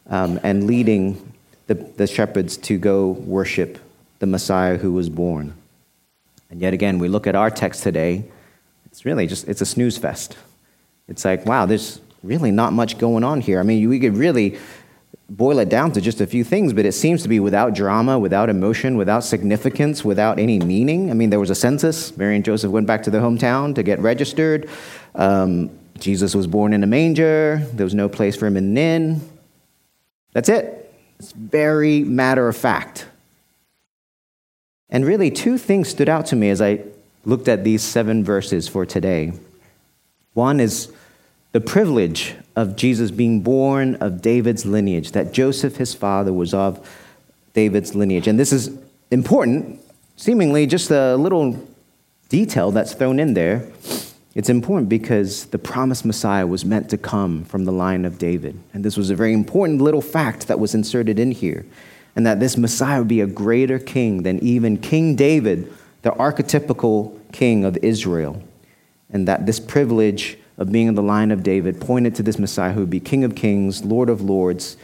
um, 0.09 0.40
and 0.42 0.66
leading 0.66 1.32
the, 1.66 1.75
the 1.75 2.06
shepherds 2.06 2.56
to 2.59 2.78
go 2.78 3.11
worship 3.11 3.78
the 4.18 4.26
Messiah 4.26 4.76
who 4.76 4.92
was 4.92 5.09
born. 5.09 5.54
And 6.50 6.61
yet 6.61 6.75
again, 6.75 6.99
we 6.99 7.09
look 7.09 7.26
at 7.26 7.35
our 7.35 7.50
text 7.50 7.82
today, 7.82 8.25
it's 8.87 9.04
really 9.04 9.26
just, 9.26 9.49
it's 9.49 9.62
a 9.62 9.66
snooze 9.66 9.97
fest. 9.97 10.37
It's 11.09 11.25
like, 11.25 11.47
wow, 11.47 11.66
there's 11.66 12.00
really 12.23 12.50
not 12.50 12.73
much 12.73 12.99
going 12.99 13.25
on 13.25 13.40
here. 13.40 13.59
I 13.59 13.62
mean, 13.62 13.88
we 13.88 13.99
could 13.99 14.16
really 14.16 14.59
boil 15.28 15.59
it 15.59 15.71
down 15.71 15.92
to 15.92 16.00
just 16.00 16.21
a 16.21 16.26
few 16.26 16.44
things, 16.44 16.73
but 16.73 16.85
it 16.85 16.92
seems 16.92 17.23
to 17.23 17.28
be 17.28 17.40
without 17.40 17.75
drama, 17.75 18.18
without 18.18 18.50
emotion, 18.50 18.97
without 18.97 19.25
significance, 19.25 20.04
without 20.04 20.38
any 20.38 20.59
meaning. 20.59 21.11
I 21.11 21.14
mean, 21.14 21.30
there 21.30 21.40
was 21.40 21.50
a 21.50 21.54
census. 21.54 22.14
Mary 22.16 22.37
and 22.37 22.44
Joseph 22.44 22.71
went 22.71 22.87
back 22.87 23.02
to 23.04 23.11
their 23.11 23.23
hometown 23.23 23.75
to 23.75 23.82
get 23.82 23.99
registered. 24.00 24.68
Um, 25.14 25.71
Jesus 25.99 26.35
was 26.35 26.47
born 26.47 26.75
in 26.75 26.85
a 26.85 26.87
manger. 26.87 27.66
There 27.73 27.85
was 27.85 27.94
no 27.94 28.09
place 28.09 28.37
for 28.37 28.47
him 28.47 28.56
in 28.56 28.64
an 28.64 28.76
inn. 28.76 29.31
That's 30.32 30.48
it. 30.48 30.94
It's 31.18 31.32
very 31.32 32.02
matter 32.02 32.48
of 32.48 32.56
fact. 32.56 33.06
And 34.90 35.06
really, 35.06 35.30
two 35.30 35.56
things 35.56 35.88
stood 35.88 36.08
out 36.08 36.26
to 36.26 36.36
me 36.36 36.50
as 36.50 36.60
I 36.60 36.80
looked 37.24 37.48
at 37.48 37.64
these 37.64 37.82
seven 37.82 38.24
verses 38.24 38.68
for 38.68 38.84
today. 38.84 39.32
One 40.34 40.60
is 40.60 40.92
the 41.52 41.60
privilege 41.60 42.34
of 42.56 42.76
Jesus 42.76 43.10
being 43.10 43.40
born 43.40 43.94
of 43.96 44.22
David's 44.22 44.66
lineage, 44.66 45.12
that 45.12 45.32
Joseph, 45.32 45.76
his 45.76 45.94
father, 45.94 46.32
was 46.32 46.52
of 46.52 46.86
David's 47.52 47.94
lineage. 47.94 48.26
And 48.26 48.38
this 48.38 48.52
is 48.52 48.70
important, 49.10 49.80
seemingly 50.16 50.66
just 50.66 50.90
a 50.90 51.16
little 51.16 51.66
detail 52.28 52.70
that's 52.70 52.94
thrown 52.94 53.20
in 53.20 53.34
there. 53.34 53.66
It's 54.34 54.48
important 54.48 54.88
because 54.88 55.46
the 55.46 55.58
promised 55.58 56.04
Messiah 56.04 56.46
was 56.46 56.64
meant 56.64 56.88
to 56.90 56.98
come 56.98 57.44
from 57.44 57.64
the 57.64 57.72
line 57.72 58.04
of 58.04 58.18
David. 58.18 58.58
And 58.72 58.84
this 58.84 58.96
was 58.96 59.10
a 59.10 59.14
very 59.14 59.34
important 59.34 59.80
little 59.80 60.00
fact 60.00 60.48
that 60.48 60.58
was 60.58 60.74
inserted 60.74 61.18
in 61.18 61.32
here. 61.32 61.66
And 62.16 62.26
that 62.26 62.40
this 62.40 62.56
Messiah 62.56 63.00
would 63.00 63.08
be 63.08 63.20
a 63.20 63.26
greater 63.26 63.78
king 63.78 64.22
than 64.22 64.38
even 64.40 64.78
King 64.78 65.16
David, 65.16 65.72
the 66.02 66.12
archetypical 66.12 67.18
king 67.32 67.64
of 67.64 67.76
Israel. 67.82 68.42
And 69.10 69.28
that 69.28 69.44
this 69.44 69.60
privilege 69.60 70.38
of 70.58 70.72
being 70.72 70.86
in 70.86 70.94
the 70.94 71.02
line 71.02 71.30
of 71.30 71.42
David 71.42 71.80
pointed 71.80 72.14
to 72.16 72.22
this 72.22 72.38
Messiah 72.38 72.72
who 72.72 72.80
would 72.80 72.90
be 72.90 73.00
King 73.00 73.24
of 73.24 73.34
kings, 73.34 73.84
Lord 73.84 74.08
of 74.08 74.22
lords, 74.22 74.76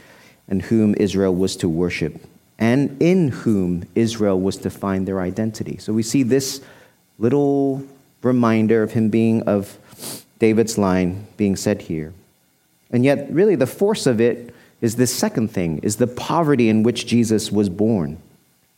and 0.47 0.61
whom 0.63 0.95
Israel 0.95 1.33
was 1.33 1.55
to 1.57 1.69
worship, 1.69 2.19
and 2.57 3.01
in 3.01 3.29
whom 3.29 3.87
Israel 3.95 4.39
was 4.39 4.57
to 4.57 4.69
find 4.69 5.07
their 5.07 5.21
identity. 5.21 5.77
So 5.77 5.93
we 5.93 6.03
see 6.03 6.23
this 6.23 6.61
little 7.19 7.83
reminder 8.21 8.83
of 8.83 8.91
him 8.91 9.09
being 9.09 9.43
of 9.43 9.77
David's 10.39 10.77
line 10.77 11.27
being 11.37 11.55
said 11.55 11.83
here. 11.83 12.13
And 12.91 13.05
yet, 13.05 13.31
really, 13.31 13.55
the 13.55 13.67
force 13.67 14.07
of 14.07 14.19
it 14.19 14.53
is 14.81 14.95
this 14.95 15.13
second 15.13 15.49
thing, 15.49 15.79
is 15.79 15.97
the 15.97 16.07
poverty 16.07 16.69
in 16.69 16.83
which 16.83 17.05
Jesus 17.05 17.51
was 17.51 17.69
born. 17.69 18.17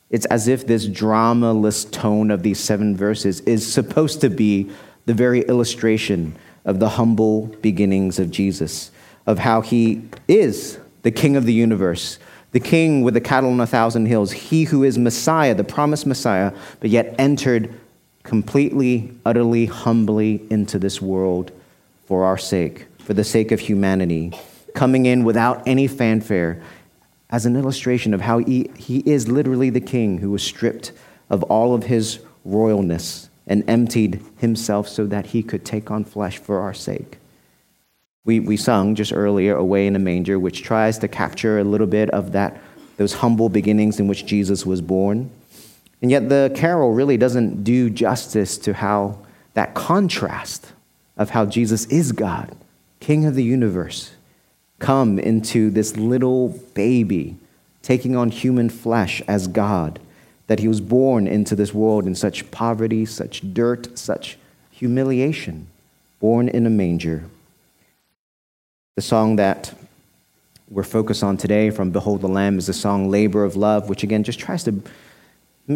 It's 0.09 0.25
as 0.25 0.47
if 0.47 0.67
this 0.67 0.87
dramaless 0.87 1.89
tone 1.89 2.31
of 2.31 2.43
these 2.43 2.59
seven 2.59 2.97
verses 2.97 3.39
is 3.41 3.71
supposed 3.71 4.19
to 4.21 4.29
be 4.29 4.69
the 5.05 5.13
very 5.13 5.41
illustration 5.41 6.35
of 6.65 6.79
the 6.79 6.89
humble 6.89 7.47
beginnings 7.61 8.19
of 8.19 8.29
Jesus, 8.31 8.91
of 9.25 9.39
how 9.39 9.61
he 9.61 10.01
is 10.27 10.79
the 11.03 11.11
king 11.11 11.35
of 11.35 11.45
the 11.45 11.53
universe, 11.53 12.19
the 12.51 12.59
king 12.59 13.01
with 13.01 13.13
the 13.13 13.21
cattle 13.21 13.51
on 13.51 13.59
a 13.59 13.67
thousand 13.67 14.07
hills, 14.07 14.31
he 14.31 14.65
who 14.65 14.83
is 14.83 14.97
Messiah, 14.97 15.55
the 15.55 15.63
promised 15.63 16.05
Messiah, 16.05 16.51
but 16.79 16.89
yet 16.89 17.15
entered 17.17 17.73
completely, 18.31 19.11
utterly, 19.25 19.65
humbly 19.65 20.41
into 20.49 20.79
this 20.79 21.01
world 21.01 21.51
for 22.05 22.23
our 22.23 22.37
sake, 22.37 22.85
for 22.97 23.13
the 23.13 23.25
sake 23.25 23.51
of 23.51 23.59
humanity, 23.59 24.31
coming 24.73 25.05
in 25.05 25.25
without 25.25 25.61
any 25.67 25.85
fanfare 25.85 26.61
as 27.29 27.45
an 27.45 27.57
illustration 27.57 28.13
of 28.13 28.21
how 28.21 28.37
he, 28.37 28.71
he 28.77 28.99
is 28.99 29.27
literally 29.27 29.69
the 29.69 29.81
king 29.81 30.19
who 30.19 30.31
was 30.31 30.41
stripped 30.41 30.93
of 31.29 31.43
all 31.43 31.75
of 31.75 31.83
his 31.83 32.19
royalness 32.47 33.27
and 33.47 33.69
emptied 33.69 34.23
himself 34.37 34.87
so 34.87 35.05
that 35.05 35.25
he 35.25 35.43
could 35.43 35.65
take 35.65 35.91
on 35.91 36.05
flesh 36.05 36.37
for 36.37 36.61
our 36.61 36.73
sake. 36.73 37.17
We, 38.23 38.39
we 38.39 38.55
sung 38.55 38.95
just 38.95 39.11
earlier, 39.11 39.57
Away 39.57 39.87
in 39.87 39.95
a 39.97 39.99
Manger, 39.99 40.39
which 40.39 40.63
tries 40.63 40.97
to 40.99 41.09
capture 41.09 41.59
a 41.59 41.65
little 41.65 41.85
bit 41.85 42.09
of 42.11 42.31
that, 42.31 42.61
those 42.95 43.15
humble 43.15 43.49
beginnings 43.49 43.99
in 43.99 44.07
which 44.07 44.25
Jesus 44.25 44.65
was 44.65 44.79
born. 44.79 45.29
And 46.01 46.09
yet 46.09 46.29
the 46.29 46.51
carol 46.55 46.93
really 46.93 47.17
doesn't 47.17 47.63
do 47.63 47.89
justice 47.89 48.57
to 48.59 48.73
how 48.73 49.19
that 49.53 49.73
contrast 49.75 50.71
of 51.17 51.31
how 51.31 51.45
Jesus 51.45 51.85
is 51.85 52.11
God, 52.11 52.55
King 52.99 53.25
of 53.25 53.35
the 53.35 53.43
universe, 53.43 54.11
come 54.79 55.19
into 55.19 55.69
this 55.69 55.95
little 55.95 56.49
baby 56.73 57.37
taking 57.83 58.15
on 58.15 58.29
human 58.29 58.69
flesh 58.69 59.21
as 59.27 59.47
God 59.47 59.99
that 60.47 60.59
he 60.59 60.67
was 60.67 60.81
born 60.81 61.27
into 61.27 61.55
this 61.55 61.73
world 61.73 62.05
in 62.05 62.15
such 62.15 62.49
poverty, 62.51 63.05
such 63.05 63.53
dirt, 63.53 63.97
such 63.97 64.37
humiliation, 64.71 65.67
born 66.19 66.49
in 66.49 66.65
a 66.65 66.69
manger. 66.69 67.23
The 68.95 69.01
song 69.01 69.37
that 69.37 69.73
we're 70.69 70.83
focused 70.83 71.23
on 71.23 71.37
today 71.37 71.69
from 71.69 71.91
Behold 71.91 72.21
the 72.21 72.27
Lamb 72.27 72.57
is 72.57 72.67
the 72.67 72.73
song 72.73 73.09
Labor 73.09 73.43
of 73.43 73.55
Love, 73.55 73.87
which 73.89 74.03
again 74.03 74.23
just 74.23 74.39
tries 74.39 74.63
to 74.63 74.81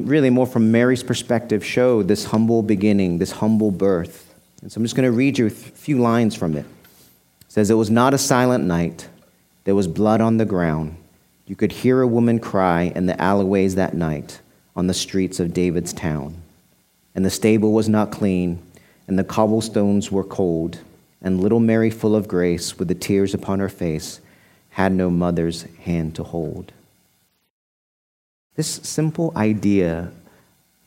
really 0.03 0.29
more 0.29 0.45
from 0.45 0.71
Mary's 0.71 1.03
perspective 1.03 1.63
show 1.63 2.03
this 2.03 2.25
humble 2.25 2.61
beginning, 2.61 3.19
this 3.19 3.31
humble 3.31 3.71
birth. 3.71 4.33
And 4.61 4.71
so 4.71 4.79
I'm 4.79 4.83
just 4.83 4.95
going 4.95 5.09
to 5.09 5.15
read 5.15 5.37
you 5.37 5.47
a 5.47 5.51
few 5.51 5.99
lines 5.99 6.35
from 6.35 6.55
it. 6.55 6.65
It 6.65 7.51
says, 7.51 7.69
It 7.69 7.75
was 7.75 7.89
not 7.89 8.13
a 8.13 8.17
silent 8.17 8.63
night, 8.63 9.07
there 9.63 9.75
was 9.75 9.87
blood 9.87 10.21
on 10.21 10.37
the 10.37 10.45
ground. 10.45 10.97
You 11.47 11.55
could 11.55 11.71
hear 11.71 12.01
a 12.01 12.07
woman 12.07 12.39
cry 12.39 12.91
in 12.95 13.05
the 13.05 13.21
alleyways 13.21 13.75
that 13.75 13.93
night 13.93 14.41
on 14.75 14.87
the 14.87 14.93
streets 14.93 15.39
of 15.39 15.53
David's 15.53 15.93
town. 15.93 16.35
And 17.13 17.23
the 17.23 17.29
stable 17.29 17.71
was 17.71 17.87
not 17.87 18.11
clean, 18.11 18.61
and 19.07 19.17
the 19.17 19.23
cobblestones 19.23 20.11
were 20.11 20.23
cold, 20.23 20.79
and 21.21 21.39
little 21.39 21.59
Mary, 21.59 21.89
full 21.89 22.15
of 22.15 22.27
grace, 22.27 22.77
with 22.77 22.87
the 22.87 22.95
tears 22.95 23.33
upon 23.33 23.59
her 23.59 23.69
face, 23.69 24.19
had 24.69 24.91
no 24.91 25.09
mother's 25.09 25.63
hand 25.83 26.15
to 26.15 26.23
hold. 26.23 26.73
This 28.55 28.67
simple 28.83 29.33
idea 29.35 30.11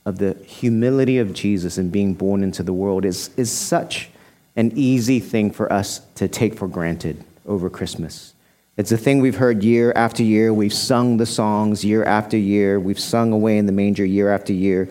of 0.07 0.19
the 0.19 0.35
humility 0.47 1.19
of 1.19 1.35
Jesus 1.35 1.77
and 1.77 1.93
being 1.93 2.15
born 2.15 2.43
into 2.43 2.63
the 2.63 2.73
world 2.73 3.05
is, 3.05 3.31
is 3.37 3.51
such 3.51 4.09
an 4.57 4.73
easy 4.75 5.21
thing 5.21 5.51
for 5.51 5.71
us 5.71 6.01
to 6.15 6.29
take 6.29 6.55
for 6.55 6.67
granted 6.67 7.23
over 7.47 7.69
Christmas. 7.69 8.33
It's 8.79 8.91
a 8.91 8.97
thing 8.97 9.21
we've 9.21 9.37
heard 9.37 9.63
year 9.63 9.93
after 9.95 10.23
year. 10.23 10.55
We've 10.55 10.73
sung 10.73 11.19
the 11.19 11.27
songs 11.27 11.85
year 11.85 12.05
after 12.05 12.37
year. 12.37 12.81
We've 12.81 12.99
sung 12.99 13.33
Away 13.33 13.59
in 13.59 13.67
the 13.67 13.73
Manger 13.73 14.05
year 14.05 14.33
after 14.33 14.53
year. 14.53 14.89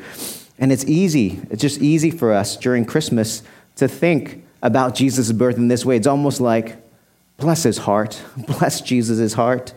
And 0.60 0.72
it's 0.72 0.86
easy, 0.86 1.40
it's 1.50 1.62
just 1.62 1.82
easy 1.82 2.12
for 2.12 2.34
us 2.34 2.58
during 2.58 2.86
Christmas 2.86 3.44
to 3.78 3.88
think 3.88 4.44
about 4.62 4.94
Jesus' 4.94 5.32
birth 5.32 5.58
in 5.58 5.68
this 5.68 5.86
way. 5.86 5.96
It's 5.98 6.08
almost 6.08 6.42
like, 6.42 6.78
bless 7.38 7.64
his 7.64 7.78
heart, 7.78 8.22
bless 8.48 8.82
Jesus' 8.82 9.34
heart, 9.34 9.74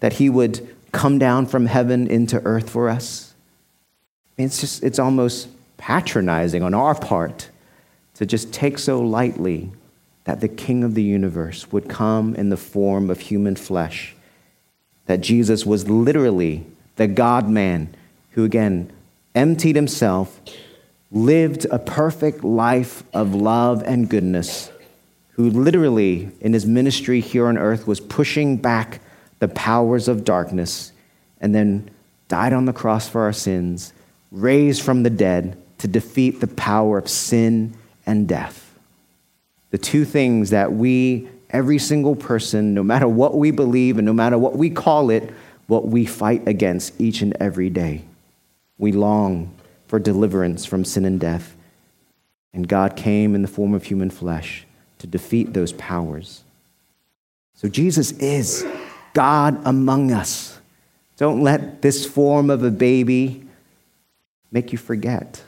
that 0.00 0.14
he 0.14 0.28
would 0.28 0.68
come 0.92 1.18
down 1.18 1.46
from 1.46 1.66
heaven 1.66 2.06
into 2.06 2.40
earth 2.44 2.70
for 2.70 2.88
us. 2.88 3.34
It's 4.36 4.60
just, 4.60 4.82
it's 4.82 4.98
almost 4.98 5.48
patronizing 5.78 6.62
on 6.62 6.74
our 6.74 6.94
part 6.94 7.48
to 8.14 8.26
just 8.26 8.52
take 8.52 8.78
so 8.78 9.00
lightly 9.00 9.72
that 10.24 10.40
the 10.40 10.48
King 10.48 10.84
of 10.84 10.94
the 10.94 11.02
universe 11.02 11.72
would 11.72 11.88
come 11.88 12.34
in 12.34 12.50
the 12.50 12.56
form 12.56 13.10
of 13.10 13.20
human 13.20 13.56
flesh, 13.56 14.14
that 15.06 15.20
Jesus 15.20 15.66
was 15.66 15.88
literally 15.88 16.64
the 16.96 17.08
God 17.08 17.48
man 17.48 17.94
who, 18.30 18.44
again, 18.44 18.92
emptied 19.34 19.76
himself, 19.76 20.40
lived 21.10 21.66
a 21.70 21.78
perfect 21.78 22.44
life 22.44 23.02
of 23.12 23.34
love 23.34 23.82
and 23.84 24.08
goodness, 24.08 24.70
who 25.32 25.50
literally, 25.50 26.30
in 26.40 26.52
his 26.52 26.66
ministry 26.66 27.20
here 27.20 27.46
on 27.46 27.58
earth, 27.58 27.86
was 27.86 27.98
pushing 27.98 28.56
back 28.56 29.00
the 29.42 29.48
powers 29.48 30.06
of 30.06 30.24
darkness, 30.24 30.92
and 31.42 31.52
then 31.52 31.90
died 32.28 32.54
on 32.54 32.64
the 32.64 32.72
cross 32.72 33.08
for 33.08 33.22
our 33.22 33.32
sins, 33.32 33.92
raised 34.30 34.80
from 34.80 35.02
the 35.02 35.10
dead 35.10 35.58
to 35.78 35.88
defeat 35.88 36.40
the 36.40 36.46
power 36.46 36.96
of 36.96 37.08
sin 37.08 37.74
and 38.06 38.28
death 38.28 38.72
the 39.72 39.78
two 39.78 40.04
things 40.04 40.50
that 40.50 40.72
we, 40.72 41.28
every 41.50 41.78
single 41.78 42.14
person, 42.14 42.74
no 42.74 42.84
matter 42.84 43.08
what 43.08 43.36
we 43.36 43.50
believe 43.50 43.98
and 43.98 44.06
no 44.06 44.12
matter 44.12 44.38
what 44.38 44.56
we 44.56 44.70
call 44.70 45.10
it, 45.10 45.32
what 45.66 45.88
we 45.88 46.04
fight 46.04 46.46
against 46.46 47.00
each 47.00 47.22
and 47.22 47.34
every 47.40 47.70
day. 47.70 48.04
We 48.78 48.92
long 48.92 49.52
for 49.86 49.98
deliverance 49.98 50.66
from 50.66 50.84
sin 50.84 51.06
and 51.06 51.18
death. 51.18 51.56
And 52.52 52.68
God 52.68 52.96
came 52.96 53.34
in 53.34 53.40
the 53.40 53.48
form 53.48 53.72
of 53.72 53.84
human 53.84 54.10
flesh 54.10 54.66
to 54.98 55.06
defeat 55.06 55.54
those 55.54 55.72
powers. 55.72 56.42
So 57.54 57.68
Jesus 57.68 58.12
is 58.12 58.66
God 59.14 59.60
among 59.64 60.12
us. 60.12 60.58
Don't 61.16 61.42
let 61.42 61.82
this 61.82 62.06
form 62.06 62.50
of 62.50 62.64
a 62.64 62.70
baby 62.70 63.44
make 64.50 64.72
you 64.72 64.78
forget 64.78 65.42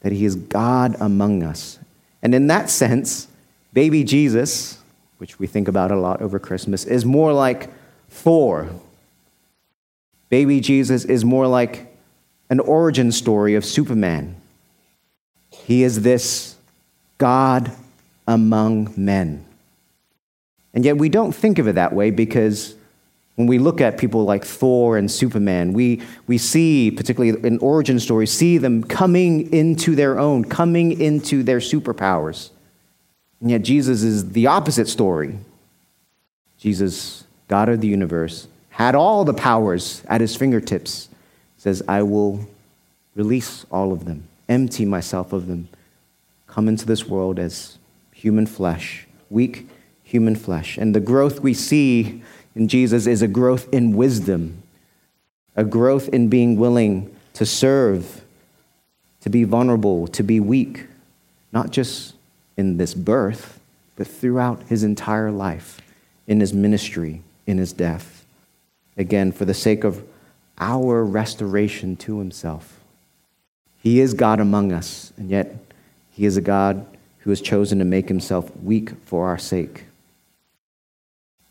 that 0.00 0.12
he 0.12 0.24
is 0.24 0.34
God 0.34 0.96
among 1.00 1.42
us. 1.42 1.78
And 2.22 2.34
in 2.34 2.46
that 2.48 2.70
sense, 2.70 3.28
Baby 3.72 4.02
Jesus, 4.02 4.78
which 5.18 5.38
we 5.38 5.46
think 5.46 5.68
about 5.68 5.90
a 5.90 5.96
lot 5.96 6.20
over 6.20 6.38
Christmas, 6.38 6.84
is 6.84 7.04
more 7.04 7.32
like 7.32 7.70
Thor. 8.08 8.68
Baby 10.28 10.60
Jesus 10.60 11.04
is 11.04 11.24
more 11.24 11.46
like 11.46 11.86
an 12.48 12.60
origin 12.60 13.12
story 13.12 13.54
of 13.54 13.64
Superman. 13.64 14.36
He 15.50 15.82
is 15.84 16.02
this 16.02 16.56
God 17.18 17.70
among 18.26 18.92
men. 18.96 19.44
And 20.72 20.84
yet 20.84 20.98
we 20.98 21.08
don't 21.08 21.32
think 21.32 21.58
of 21.58 21.68
it 21.68 21.74
that 21.74 21.92
way 21.92 22.10
because 22.10 22.74
When 23.40 23.46
we 23.46 23.58
look 23.58 23.80
at 23.80 23.96
people 23.96 24.24
like 24.24 24.44
Thor 24.44 24.98
and 24.98 25.10
Superman, 25.10 25.72
we, 25.72 26.02
we 26.26 26.36
see, 26.36 26.90
particularly 26.90 27.42
in 27.42 27.56
origin 27.60 27.98
stories, 27.98 28.30
see 28.30 28.58
them 28.58 28.84
coming 28.84 29.50
into 29.50 29.94
their 29.94 30.18
own, 30.18 30.44
coming 30.44 31.00
into 31.00 31.42
their 31.42 31.60
superpowers. 31.60 32.50
And 33.40 33.50
yet 33.50 33.62
Jesus 33.62 34.02
is 34.02 34.32
the 34.32 34.46
opposite 34.46 34.88
story. 34.88 35.38
Jesus, 36.58 37.24
God 37.48 37.70
of 37.70 37.80
the 37.80 37.88
universe, 37.88 38.46
had 38.68 38.94
all 38.94 39.24
the 39.24 39.32
powers 39.32 40.02
at 40.06 40.20
his 40.20 40.36
fingertips. 40.36 41.08
says, 41.56 41.82
I 41.88 42.02
will 42.02 42.46
release 43.14 43.64
all 43.70 43.90
of 43.90 44.04
them, 44.04 44.28
empty 44.50 44.84
myself 44.84 45.32
of 45.32 45.46
them, 45.46 45.70
come 46.46 46.68
into 46.68 46.84
this 46.84 47.06
world 47.06 47.38
as 47.38 47.78
human 48.12 48.44
flesh, 48.44 49.06
weak 49.30 49.66
human 50.02 50.36
flesh. 50.36 50.76
And 50.76 50.94
the 50.94 51.00
growth 51.00 51.40
we 51.40 51.54
see 51.54 52.22
in 52.54 52.68
Jesus 52.68 53.06
is 53.06 53.22
a 53.22 53.28
growth 53.28 53.72
in 53.72 53.96
wisdom, 53.96 54.62
a 55.56 55.64
growth 55.64 56.08
in 56.08 56.28
being 56.28 56.56
willing 56.56 57.14
to 57.34 57.46
serve, 57.46 58.22
to 59.20 59.30
be 59.30 59.44
vulnerable, 59.44 60.06
to 60.08 60.22
be 60.22 60.40
weak, 60.40 60.86
not 61.52 61.70
just 61.70 62.14
in 62.56 62.76
this 62.76 62.94
birth, 62.94 63.60
but 63.96 64.06
throughout 64.06 64.62
his 64.64 64.82
entire 64.82 65.30
life, 65.30 65.80
in 66.26 66.40
his 66.40 66.52
ministry, 66.52 67.22
in 67.46 67.58
his 67.58 67.72
death. 67.72 68.24
Again, 68.96 69.32
for 69.32 69.44
the 69.44 69.54
sake 69.54 69.84
of 69.84 70.04
our 70.58 71.04
restoration 71.04 71.96
to 71.96 72.18
himself. 72.18 72.80
He 73.82 74.00
is 74.00 74.12
God 74.12 74.40
among 74.40 74.72
us, 74.72 75.12
and 75.16 75.30
yet 75.30 75.56
he 76.10 76.26
is 76.26 76.36
a 76.36 76.42
God 76.42 76.86
who 77.20 77.30
has 77.30 77.40
chosen 77.40 77.78
to 77.78 77.84
make 77.84 78.08
himself 78.08 78.54
weak 78.58 78.90
for 79.06 79.26
our 79.26 79.38
sake. 79.38 79.84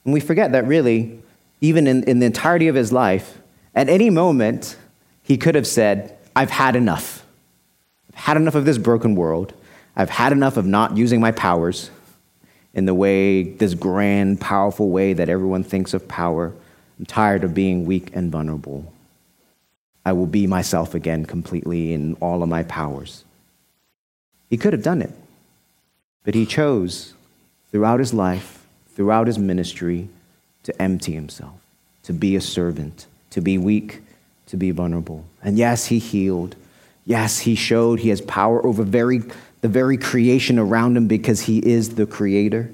And 0.10 0.14
we 0.16 0.22
forget 0.22 0.54
that 0.54 0.66
really, 0.66 1.22
even 1.62 1.86
in, 1.86 2.04
in 2.06 2.18
the 2.18 2.26
entirety 2.26 2.68
of 2.68 2.74
his 2.74 2.92
life, 2.92 3.38
at 3.76 3.90
any 3.90 4.10
moment, 4.10 4.76
he 5.22 5.38
could 5.38 5.54
have 5.54 5.68
said, 5.68 6.18
I've 6.36 6.50
had 6.50 6.76
enough. 6.76 7.24
I've 8.12 8.24
had 8.24 8.38
enough 8.38 8.56
of 8.56 8.66
this 8.66 8.80
broken 8.80 9.14
world. 9.14 9.54
I've 9.96 10.10
had 10.10 10.32
enough 10.32 10.58
of 10.58 10.66
not 10.66 10.98
using 10.98 11.22
my 11.22 11.32
powers 11.32 11.92
in 12.74 12.88
the 12.88 12.96
way, 12.96 13.44
this 13.44 13.76
grand, 13.76 14.42
powerful 14.42 14.90
way 14.90 15.14
that 15.14 15.30
everyone 15.30 15.64
thinks 15.64 15.94
of 15.94 16.08
power. 16.08 16.56
I'm 16.98 17.06
tired 17.06 17.44
of 17.44 17.54
being 17.54 17.86
weak 17.86 18.10
and 18.16 18.32
vulnerable. 18.32 18.92
I 20.04 20.14
will 20.14 20.26
be 20.26 20.48
myself 20.48 20.96
again 20.96 21.24
completely 21.28 21.94
in 21.94 22.16
all 22.16 22.42
of 22.42 22.50
my 22.50 22.64
powers. 22.64 23.26
He 24.50 24.58
could 24.58 24.74
have 24.74 24.82
done 24.82 25.04
it, 25.04 25.14
but 26.24 26.34
he 26.34 26.48
chose 26.48 27.14
throughout 27.72 28.00
his 28.00 28.12
life 28.12 28.59
throughout 29.00 29.28
his 29.28 29.40
ministry 29.40 30.10
to 30.62 30.82
empty 30.82 31.14
himself, 31.14 31.56
to 32.04 32.12
be 32.12 32.36
a 32.36 32.42
servant, 32.42 33.06
to 33.30 33.40
be 33.40 33.58
weak, 33.58 34.02
to 34.46 34.58
be 34.58 34.72
vulnerable. 34.72 35.24
And 35.42 35.58
yes, 35.58 35.86
he 35.86 36.00
healed. 36.00 36.58
Yes, 37.06 37.40
he 37.40 37.56
showed 37.56 38.02
he 38.02 38.10
has 38.10 38.20
power 38.20 38.62
over 38.68 38.84
very, 38.84 39.22
the 39.62 39.70
very 39.70 39.96
creation 39.96 40.60
around 40.60 40.98
him 40.98 41.08
because 41.08 41.40
he 41.40 41.60
is 41.60 41.96
the 41.96 42.06
creator. 42.06 42.70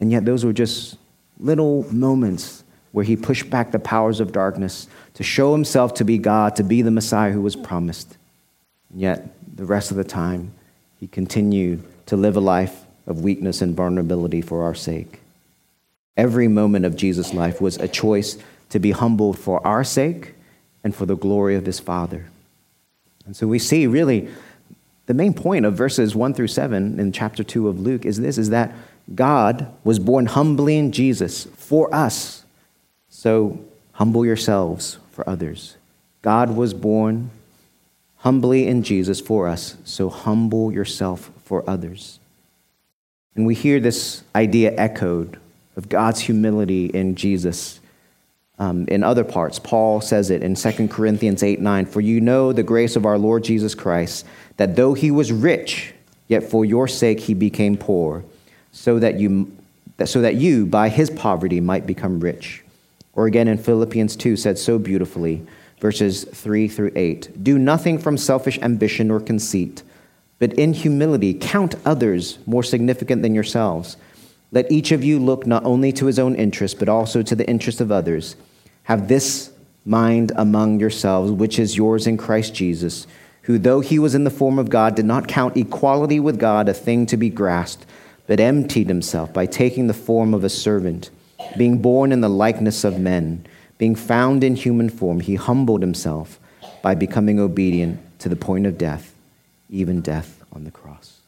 And 0.00 0.10
yet, 0.10 0.24
those 0.24 0.46
were 0.46 0.54
just 0.54 0.96
little 1.38 1.84
moments 1.92 2.64
where 2.92 3.04
he 3.04 3.14
pushed 3.14 3.50
back 3.50 3.70
the 3.70 3.78
powers 3.78 4.20
of 4.20 4.32
darkness 4.32 4.88
to 5.12 5.22
show 5.22 5.52
himself 5.52 5.92
to 5.96 6.04
be 6.04 6.16
God, 6.16 6.56
to 6.56 6.62
be 6.62 6.80
the 6.80 6.90
Messiah 6.90 7.32
who 7.32 7.42
was 7.42 7.54
promised. 7.54 8.16
And 8.90 9.02
yet, 9.02 9.28
the 9.56 9.66
rest 9.66 9.90
of 9.90 9.98
the 9.98 10.04
time, 10.04 10.54
he 10.98 11.06
continued 11.06 11.84
to 12.06 12.16
live 12.16 12.38
a 12.38 12.40
life 12.40 12.86
of 13.08 13.22
weakness 13.22 13.60
and 13.60 13.74
vulnerability 13.74 14.40
for 14.40 14.62
our 14.62 14.74
sake. 14.74 15.20
Every 16.16 16.46
moment 16.46 16.84
of 16.84 16.94
Jesus' 16.94 17.34
life 17.34 17.60
was 17.60 17.76
a 17.78 17.88
choice 17.88 18.36
to 18.68 18.78
be 18.78 18.92
humbled 18.92 19.38
for 19.38 19.66
our 19.66 19.82
sake 19.82 20.34
and 20.84 20.94
for 20.94 21.06
the 21.06 21.16
glory 21.16 21.56
of 21.56 21.66
his 21.66 21.80
Father. 21.80 22.26
And 23.26 23.34
so 23.34 23.46
we 23.46 23.58
see 23.58 23.86
really 23.86 24.28
the 25.06 25.14
main 25.14 25.32
point 25.32 25.64
of 25.64 25.74
verses 25.74 26.14
1 26.14 26.34
through 26.34 26.48
7 26.48 27.00
in 27.00 27.12
chapter 27.12 27.42
2 27.42 27.66
of 27.66 27.80
Luke 27.80 28.04
is 28.04 28.20
this 28.20 28.36
is 28.36 28.50
that 28.50 28.74
God 29.14 29.72
was 29.84 29.98
born 29.98 30.26
humbly 30.26 30.76
in 30.76 30.92
Jesus 30.92 31.44
for 31.56 31.92
us. 31.94 32.44
So 33.08 33.58
humble 33.92 34.26
yourselves 34.26 34.98
for 35.12 35.28
others. 35.28 35.76
God 36.20 36.54
was 36.54 36.74
born 36.74 37.30
humbly 38.18 38.66
in 38.66 38.82
Jesus 38.82 39.20
for 39.20 39.48
us. 39.48 39.76
So 39.84 40.10
humble 40.10 40.72
yourself 40.72 41.30
for 41.42 41.68
others. 41.68 42.17
And 43.38 43.46
we 43.46 43.54
hear 43.54 43.78
this 43.78 44.24
idea 44.34 44.74
echoed 44.76 45.38
of 45.76 45.88
God's 45.88 46.18
humility 46.18 46.86
in 46.86 47.14
Jesus. 47.14 47.78
Um, 48.58 48.84
in 48.88 49.04
other 49.04 49.22
parts, 49.22 49.60
Paul 49.60 50.00
says 50.00 50.30
it 50.30 50.42
in 50.42 50.56
2 50.56 50.88
Corinthians 50.88 51.44
8 51.44 51.60
9, 51.60 51.86
For 51.86 52.00
you 52.00 52.20
know 52.20 52.52
the 52.52 52.64
grace 52.64 52.96
of 52.96 53.06
our 53.06 53.16
Lord 53.16 53.44
Jesus 53.44 53.76
Christ, 53.76 54.26
that 54.56 54.74
though 54.74 54.92
he 54.92 55.12
was 55.12 55.30
rich, 55.30 55.94
yet 56.26 56.42
for 56.42 56.64
your 56.64 56.88
sake 56.88 57.20
he 57.20 57.32
became 57.32 57.76
poor, 57.76 58.24
so 58.72 58.98
that 58.98 59.20
you, 59.20 59.56
so 60.04 60.20
that 60.20 60.34
you 60.34 60.66
by 60.66 60.88
his 60.88 61.08
poverty 61.08 61.60
might 61.60 61.86
become 61.86 62.18
rich. 62.18 62.64
Or 63.12 63.26
again 63.26 63.46
in 63.46 63.56
Philippians 63.56 64.16
2 64.16 64.34
said 64.34 64.58
so 64.58 64.80
beautifully, 64.80 65.46
verses 65.80 66.24
3 66.24 66.66
through 66.66 66.90
8 66.96 67.44
Do 67.44 67.56
nothing 67.56 67.98
from 67.98 68.18
selfish 68.18 68.58
ambition 68.58 69.12
or 69.12 69.20
conceit 69.20 69.84
but 70.38 70.52
in 70.54 70.72
humility 70.72 71.34
count 71.34 71.74
others 71.84 72.38
more 72.46 72.62
significant 72.62 73.22
than 73.22 73.34
yourselves. 73.34 73.96
Let 74.52 74.70
each 74.70 74.92
of 74.92 75.04
you 75.04 75.18
look 75.18 75.46
not 75.46 75.64
only 75.64 75.92
to 75.92 76.06
his 76.06 76.18
own 76.18 76.34
interest, 76.34 76.78
but 76.78 76.88
also 76.88 77.22
to 77.22 77.34
the 77.34 77.48
interest 77.48 77.80
of 77.80 77.92
others. 77.92 78.36
Have 78.84 79.08
this 79.08 79.50
mind 79.84 80.32
among 80.36 80.80
yourselves, 80.80 81.30
which 81.30 81.58
is 81.58 81.76
yours 81.76 82.06
in 82.06 82.16
Christ 82.16 82.54
Jesus, 82.54 83.06
who, 83.42 83.58
though 83.58 83.80
he 83.80 83.98
was 83.98 84.14
in 84.14 84.24
the 84.24 84.30
form 84.30 84.58
of 84.58 84.70
God, 84.70 84.94
did 84.94 85.04
not 85.04 85.28
count 85.28 85.56
equality 85.56 86.20
with 86.20 86.38
God 86.38 86.68
a 86.68 86.74
thing 86.74 87.04
to 87.06 87.16
be 87.16 87.30
grasped, 87.30 87.84
but 88.26 88.40
emptied 88.40 88.88
himself 88.88 89.32
by 89.32 89.46
taking 89.46 89.86
the 89.86 89.94
form 89.94 90.34
of 90.34 90.44
a 90.44 90.50
servant, 90.50 91.10
being 91.56 91.78
born 91.78 92.12
in 92.12 92.20
the 92.20 92.28
likeness 92.28 92.84
of 92.84 92.98
men. 92.98 93.44
Being 93.76 93.94
found 93.94 94.42
in 94.42 94.56
human 94.56 94.90
form, 94.90 95.20
he 95.20 95.36
humbled 95.36 95.82
himself 95.82 96.40
by 96.82 96.94
becoming 96.94 97.38
obedient 97.38 98.00
to 98.18 98.28
the 98.28 98.36
point 98.36 98.66
of 98.66 98.76
death 98.76 99.14
even 99.70 100.00
death 100.00 100.42
on 100.52 100.64
the 100.64 100.70
cross. 100.70 101.18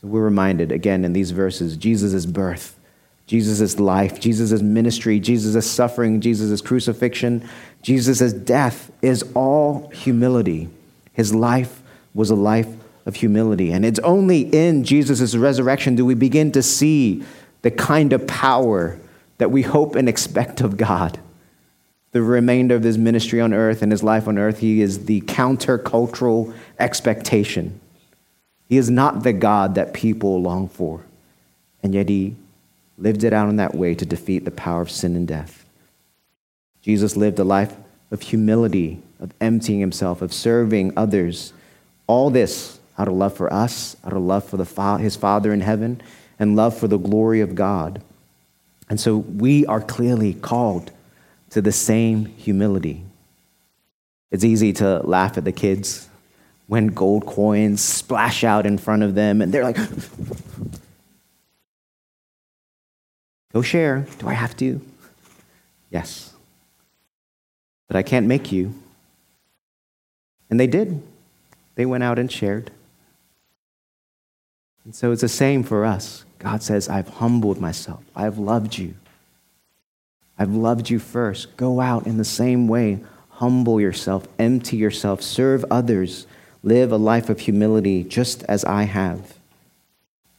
So 0.00 0.08
we're 0.08 0.22
reminded 0.22 0.72
again 0.72 1.04
in 1.04 1.12
these 1.12 1.30
verses 1.30 1.76
Jesus' 1.76 2.26
birth, 2.26 2.78
Jesus' 3.26 3.78
life, 3.78 4.18
Jesus' 4.18 4.62
ministry, 4.62 5.20
Jesus' 5.20 5.70
suffering, 5.70 6.20
Jesus' 6.20 6.60
crucifixion, 6.60 7.48
Jesus' 7.82 8.32
death 8.32 8.90
is 9.02 9.24
all 9.34 9.88
humility. 9.90 10.68
His 11.12 11.34
life 11.34 11.82
was 12.14 12.30
a 12.30 12.34
life 12.34 12.68
of 13.06 13.16
humility. 13.16 13.72
And 13.72 13.84
it's 13.84 13.98
only 14.00 14.42
in 14.42 14.84
Jesus' 14.84 15.34
resurrection 15.34 15.96
do 15.96 16.04
we 16.04 16.14
begin 16.14 16.52
to 16.52 16.62
see 16.62 17.22
the 17.62 17.70
kind 17.70 18.12
of 18.12 18.26
power 18.26 18.98
that 19.38 19.50
we 19.50 19.62
hope 19.62 19.96
and 19.96 20.08
expect 20.08 20.60
of 20.60 20.76
God 20.76 21.18
the 22.12 22.22
remainder 22.22 22.74
of 22.74 22.82
his 22.82 22.98
ministry 22.98 23.40
on 23.40 23.54
earth 23.54 23.82
and 23.82 23.92
his 23.92 24.02
life 24.02 24.26
on 24.26 24.38
earth, 24.38 24.58
he 24.58 24.80
is 24.80 25.06
the 25.06 25.20
countercultural 25.22 26.52
expectation. 26.78 27.80
He 28.68 28.76
is 28.76 28.90
not 28.90 29.22
the 29.22 29.32
God 29.32 29.74
that 29.76 29.94
people 29.94 30.40
long 30.42 30.68
for. 30.68 31.02
And 31.82 31.94
yet 31.94 32.08
he 32.08 32.36
lived 32.98 33.24
it 33.24 33.32
out 33.32 33.48
in 33.48 33.56
that 33.56 33.74
way 33.74 33.94
to 33.94 34.04
defeat 34.04 34.44
the 34.44 34.50
power 34.50 34.82
of 34.82 34.90
sin 34.90 35.16
and 35.16 35.26
death. 35.26 35.64
Jesus 36.82 37.16
lived 37.16 37.38
a 37.38 37.44
life 37.44 37.74
of 38.10 38.22
humility, 38.22 39.00
of 39.20 39.32
emptying 39.40 39.80
himself, 39.80 40.22
of 40.22 40.32
serving 40.32 40.92
others. 40.96 41.52
All 42.06 42.30
this 42.30 42.80
out 42.98 43.08
of 43.08 43.14
love 43.14 43.36
for 43.36 43.52
us, 43.52 43.96
out 44.04 44.12
of 44.12 44.22
love 44.22 44.44
for 44.44 44.56
the 44.56 44.96
his 44.98 45.16
Father 45.16 45.52
in 45.52 45.60
heaven, 45.60 46.02
and 46.38 46.56
love 46.56 46.76
for 46.76 46.88
the 46.88 46.98
glory 46.98 47.40
of 47.40 47.54
God. 47.54 48.02
And 48.88 49.00
so 49.00 49.18
we 49.18 49.64
are 49.66 49.80
clearly 49.80 50.34
called 50.34 50.90
to 51.50 51.60
the 51.60 51.72
same 51.72 52.26
humility. 52.26 53.04
It's 54.30 54.44
easy 54.44 54.72
to 54.74 55.00
laugh 55.00 55.36
at 55.36 55.44
the 55.44 55.52
kids 55.52 56.08
when 56.66 56.88
gold 56.88 57.26
coins 57.26 57.82
splash 57.82 58.44
out 58.44 58.64
in 58.64 58.78
front 58.78 59.02
of 59.02 59.14
them 59.14 59.42
and 59.42 59.52
they're 59.52 59.64
like, 59.64 59.78
Go 63.52 63.62
share. 63.62 64.06
Do 64.18 64.28
I 64.28 64.34
have 64.34 64.56
to? 64.58 64.80
Yes. 65.90 66.32
But 67.88 67.96
I 67.96 68.02
can't 68.02 68.26
make 68.26 68.52
you. 68.52 68.74
And 70.48 70.58
they 70.58 70.66
did. 70.66 71.02
They 71.74 71.86
went 71.86 72.04
out 72.04 72.18
and 72.18 72.30
shared. 72.30 72.70
And 74.84 74.94
so 74.94 75.12
it's 75.12 75.22
the 75.22 75.28
same 75.28 75.62
for 75.62 75.84
us. 75.84 76.24
God 76.38 76.62
says, 76.62 76.88
I've 76.88 77.08
humbled 77.08 77.60
myself, 77.60 78.02
I've 78.14 78.38
loved 78.38 78.78
you. 78.78 78.94
I've 80.40 80.54
loved 80.54 80.88
you 80.88 80.98
first. 80.98 81.54
Go 81.58 81.82
out 81.82 82.06
in 82.06 82.16
the 82.16 82.24
same 82.24 82.66
way. 82.66 83.00
Humble 83.28 83.78
yourself, 83.78 84.26
empty 84.38 84.78
yourself, 84.78 85.20
serve 85.20 85.66
others, 85.70 86.26
live 86.62 86.92
a 86.92 86.96
life 86.96 87.28
of 87.28 87.40
humility 87.40 88.04
just 88.04 88.42
as 88.44 88.64
I 88.64 88.84
have. 88.84 89.34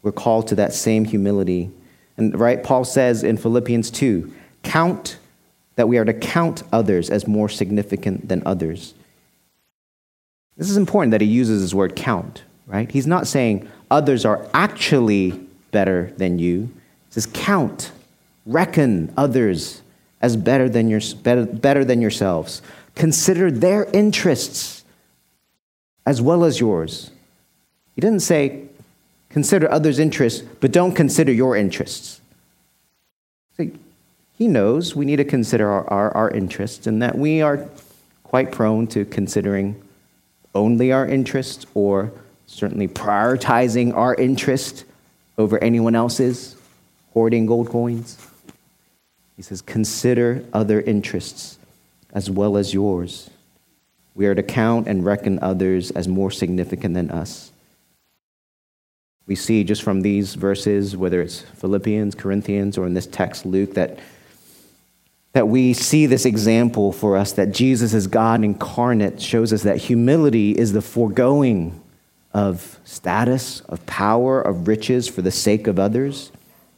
We're 0.02 0.12
called 0.12 0.48
to 0.48 0.56
that 0.56 0.74
same 0.74 1.06
humility. 1.06 1.70
And 2.18 2.38
right, 2.40 2.64
Paul 2.64 2.84
says 2.84 3.24
in 3.24 3.38
Philippians 3.38 3.92
2 3.92 4.34
count 4.64 5.18
that 5.76 5.88
we 5.88 6.00
are 6.00 6.06
to 6.06 6.14
count 6.14 6.64
others 6.72 7.12
as 7.12 7.28
more 7.28 7.50
significant 7.50 8.28
than 8.28 8.42
others. 8.44 8.96
This 10.58 10.70
is 10.70 10.78
important 10.78 11.12
that 11.12 11.22
he 11.22 11.28
uses 11.28 11.62
this 11.62 11.74
word 11.76 11.96
count, 11.96 12.44
right? 12.66 12.90
He's 12.90 13.08
not 13.08 13.28
saying 13.28 13.70
others 13.92 14.26
are 14.26 14.48
actually 14.54 15.32
better 15.70 16.12
than 16.18 16.40
you. 16.40 16.72
He 17.10 17.12
says 17.12 17.28
count, 17.28 17.92
reckon 18.46 19.14
others 19.16 19.81
as 20.22 20.38
better 20.38 20.70
than, 20.70 20.88
your, 20.88 21.02
better, 21.24 21.46
better 21.46 21.84
than 21.84 22.02
yourselves. 22.02 22.62
Consider 22.96 23.50
their 23.50 23.86
interests 23.92 24.84
as 26.06 26.22
well 26.22 26.44
as 26.44 26.60
yours. 26.60 27.12
He 27.96 28.02
didn't 28.02 28.22
say 28.22 28.68
consider 29.30 29.70
others' 29.72 30.00
interests, 30.00 30.42
but 30.60 30.72
don't 30.72 30.94
consider 30.94 31.32
your 31.32 31.56
interests. 31.56 32.22
See, 33.58 33.72
he 34.38 34.48
knows 34.48 34.96
we 34.96 35.06
need 35.06 35.18
to 35.18 35.26
consider 35.26 35.70
our, 35.70 35.88
our, 35.90 36.12
our 36.16 36.32
interests 36.32 36.88
and 36.88 37.02
that 37.02 37.18
we 37.18 37.42
are 37.42 37.68
quite 38.24 38.52
prone 38.52 38.88
to 38.88 39.06
considering 39.06 39.82
only 40.54 40.92
our 40.92 41.08
interests 41.08 41.66
or 41.74 42.12
certainly 42.46 42.88
prioritizing 42.88 43.96
our 43.96 44.16
interest 44.16 44.84
over 45.38 45.62
anyone 45.64 45.96
else's, 45.96 46.56
hoarding 47.14 47.46
gold 47.46 47.70
coins. 47.70 48.18
He 49.42 49.44
says, 49.44 49.64
consider 49.64 50.46
other 50.54 50.80
interests 50.82 51.58
as 52.14 52.30
well 52.30 52.58
as 52.58 52.76
yours. 52.76 53.32
We 54.14 54.28
are 54.28 54.36
to 54.36 54.44
count 54.44 54.88
and 54.88 55.04
reckon 55.04 55.40
others 55.42 55.90
as 55.90 56.08
more 56.08 56.30
significant 56.30 56.94
than 56.94 57.10
us. 57.10 57.52
We 59.26 59.34
see 59.34 59.64
just 59.64 59.82
from 59.82 60.02
these 60.02 60.36
verses, 60.36 60.96
whether 60.96 61.24
it's 61.24 61.42
Philippians, 61.42 62.14
Corinthians, 62.14 62.78
or 62.78 62.86
in 62.86 62.94
this 62.94 63.08
text, 63.08 63.44
Luke, 63.44 63.74
that, 63.74 63.98
that 65.34 65.48
we 65.48 65.74
see 65.74 66.06
this 66.06 66.28
example 66.28 66.92
for 66.92 67.18
us 67.18 67.32
that 67.32 67.52
Jesus 67.52 67.96
as 67.96 68.06
God 68.06 68.44
incarnate 68.44 69.20
shows 69.20 69.52
us 69.52 69.64
that 69.64 69.78
humility 69.78 70.52
is 70.52 70.72
the 70.72 70.84
foregoing 70.84 71.82
of 72.32 72.80
status, 72.84 73.62
of 73.62 73.84
power, 73.88 74.40
of 74.40 74.68
riches 74.68 75.08
for 75.08 75.24
the 75.24 75.32
sake 75.32 75.66
of 75.66 75.80
others, 75.80 76.32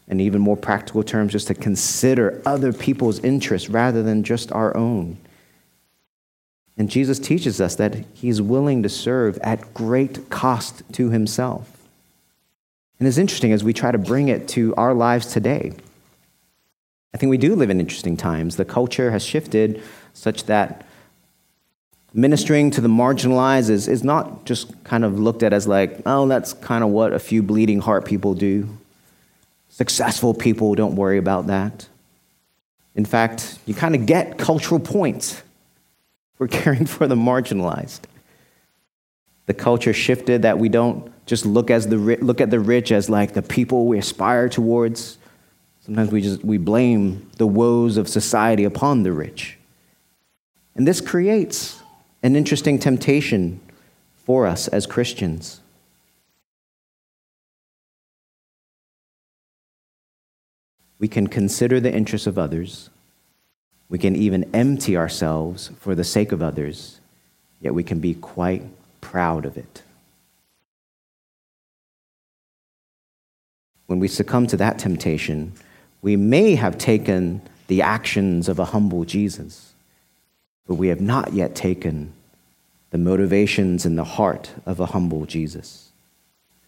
and 0.08 0.20
even 0.20 0.42
more 0.42 0.58
practical 0.58 1.04
terms, 1.04 1.32
just 1.32 1.48
to 1.48 1.54
consider 1.54 2.42
other 2.46 2.74
people's 2.74 3.20
interests 3.20 3.70
rather 3.70 4.04
than 4.04 4.24
just 4.24 4.52
our 4.52 4.76
own. 4.76 5.18
And 6.78 6.90
Jesus 6.90 7.20
teaches 7.20 7.62
us 7.62 7.76
that 7.76 8.04
he's 8.14 8.42
willing 8.42 8.84
to 8.84 8.90
serve 8.90 9.38
at 9.40 9.74
great 9.74 10.30
cost 10.30 10.82
to 10.94 11.10
himself. 11.10 11.70
And 13.00 13.08
it's 13.08 13.18
interesting 13.18 13.52
as 13.52 13.64
we 13.64 13.74
try 13.74 13.92
to 13.92 13.98
bring 13.98 14.30
it 14.30 14.48
to 14.50 14.74
our 14.76 14.94
lives 14.94 15.28
today. 15.28 15.74
I 17.14 17.18
think 17.18 17.30
we 17.30 17.38
do 17.38 17.56
live 17.56 17.70
in 17.70 17.80
interesting 17.80 18.18
times. 18.18 18.56
The 18.56 18.66
culture 18.66 19.12
has 19.12 19.24
shifted 19.24 19.84
such 20.14 20.46
that 20.46 20.86
ministering 22.14 22.72
to 22.72 22.82
the 22.82 22.88
marginalized 22.88 23.70
is, 23.70 23.88
is 23.88 24.04
not 24.04 24.46
just 24.46 24.84
kind 24.84 25.04
of 25.04 25.20
looked 25.20 25.44
at 25.44 25.54
as 25.54 25.68
like, 25.68 26.02
oh, 26.06 26.28
that's 26.28 26.54
kind 26.54 26.84
of 26.84 26.90
what 26.90 27.14
a 27.14 27.20
few 27.20 27.44
bleeding 27.44 27.82
heart 27.82 28.06
people 28.06 28.34
do. 28.34 28.70
Successful 29.74 30.36
people 30.36 30.76
don't 30.76 30.96
worry 30.96 31.18
about 31.18 31.48
that. 31.48 31.88
In 32.94 33.06
fact, 33.06 33.58
you 33.66 33.74
kind 33.74 33.96
of 33.96 34.06
get 34.06 34.38
cultural 34.38 34.80
points 34.80 35.42
for 36.36 36.48
caring 36.60 36.86
for 36.86 37.08
the 37.08 37.16
marginalized. 37.16 38.02
The 39.48 39.56
culture 39.56 39.92
shifted 39.92 40.44
that 40.44 40.60
we 40.60 40.70
don't 40.70 41.12
just 41.26 41.48
look, 41.48 41.72
as 41.72 41.88
the, 41.88 41.98
look 41.98 42.40
at 42.40 42.52
the 42.52 42.60
rich 42.60 42.92
as 42.92 43.10
like 43.10 43.34
the 43.34 43.42
people 43.42 43.88
we 43.88 43.98
aspire 43.98 44.48
towards. 44.48 45.18
Sometimes 45.82 46.12
we 46.12 46.22
just 46.22 46.46
we 46.46 46.60
blame 46.60 47.32
the 47.38 47.48
woes 47.48 47.98
of 47.98 48.08
society 48.08 48.66
upon 48.66 49.02
the 49.02 49.12
rich. 49.12 49.58
And 50.76 50.88
this 50.88 51.02
creates 51.02 51.82
an 52.22 52.36
interesting 52.36 52.78
temptation 52.78 53.60
for 54.18 54.46
us 54.46 54.68
as 54.68 54.86
Christians. 54.86 55.62
We 61.04 61.10
can 61.10 61.28
consider 61.28 61.82
the 61.82 61.94
interests 61.94 62.28
of 62.28 62.38
others. 62.38 62.90
We 63.90 64.00
can 64.00 64.16
even 64.16 64.50
empty 64.56 64.96
ourselves 64.96 65.70
for 65.82 65.96
the 65.96 66.04
sake 66.06 66.32
of 66.32 66.42
others, 66.42 67.02
yet 67.60 67.74
we 67.74 67.84
can 67.84 68.00
be 68.00 68.14
quite 68.14 68.64
proud 69.02 69.46
of 69.46 69.58
it. 69.58 69.82
When 73.88 74.00
we 74.00 74.08
succumb 74.08 74.48
to 74.48 74.56
that 74.56 74.80
temptation, 74.80 75.52
we 76.02 76.16
may 76.16 76.56
have 76.56 76.78
taken 76.78 77.42
the 77.68 77.82
actions 77.82 78.48
of 78.48 78.58
a 78.58 78.72
humble 78.72 79.04
Jesus, 79.04 79.74
but 80.66 80.76
we 80.76 80.88
have 80.88 81.02
not 81.02 81.34
yet 81.34 81.54
taken 81.54 82.14
the 82.92 82.98
motivations 82.98 83.86
in 83.86 83.98
the 83.98 84.06
heart 84.06 84.54
of 84.66 84.80
a 84.80 84.86
humble 84.86 85.26
Jesus. 85.26 85.92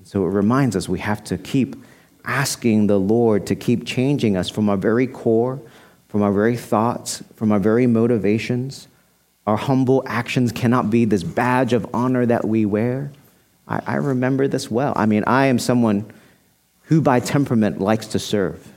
so 0.03 0.25
it 0.25 0.29
reminds 0.29 0.75
us 0.75 0.89
we 0.89 0.99
have 0.99 1.23
to 1.23 1.37
keep 1.37 1.77
asking 2.25 2.87
the 2.87 2.99
Lord 2.99 3.47
to 3.47 3.55
keep 3.55 3.85
changing 3.85 4.37
us 4.37 4.49
from 4.49 4.69
our 4.69 4.77
very 4.77 5.07
core, 5.07 5.61
from 6.07 6.21
our 6.21 6.31
very 6.31 6.57
thoughts, 6.57 7.23
from 7.35 7.51
our 7.51 7.59
very 7.59 7.87
motivations. 7.87 8.87
Our 9.47 9.57
humble 9.57 10.03
actions 10.07 10.51
cannot 10.51 10.89
be 10.89 11.05
this 11.05 11.23
badge 11.23 11.73
of 11.73 11.87
honor 11.93 12.25
that 12.25 12.45
we 12.45 12.65
wear. 12.65 13.11
I, 13.67 13.81
I 13.85 13.95
remember 13.95 14.47
this 14.47 14.71
well. 14.71 14.93
I 14.95 15.05
mean, 15.05 15.23
I 15.25 15.47
am 15.47 15.59
someone 15.59 16.11
who 16.83 17.01
by 17.01 17.19
temperament 17.19 17.79
likes 17.79 18.07
to 18.07 18.19
serve. 18.19 18.71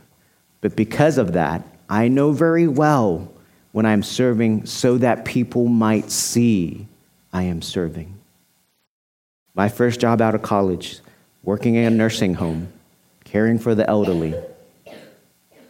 But 0.60 0.76
because 0.76 1.18
of 1.18 1.32
that, 1.34 1.64
I 1.88 2.08
know 2.08 2.32
very 2.32 2.66
well 2.66 3.32
when 3.72 3.86
I'm 3.86 4.02
serving 4.02 4.66
so 4.66 4.98
that 4.98 5.24
people 5.24 5.66
might 5.66 6.10
see 6.10 6.86
I 7.32 7.44
am 7.44 7.62
serving. 7.62 8.14
My 9.54 9.68
first 9.68 10.00
job 10.00 10.20
out 10.20 10.34
of 10.34 10.42
college, 10.42 11.00
working 11.42 11.74
in 11.74 11.84
a 11.84 11.90
nursing 11.90 12.34
home, 12.34 12.72
caring 13.28 13.58
for 13.58 13.74
the 13.74 13.88
elderly. 13.88 14.34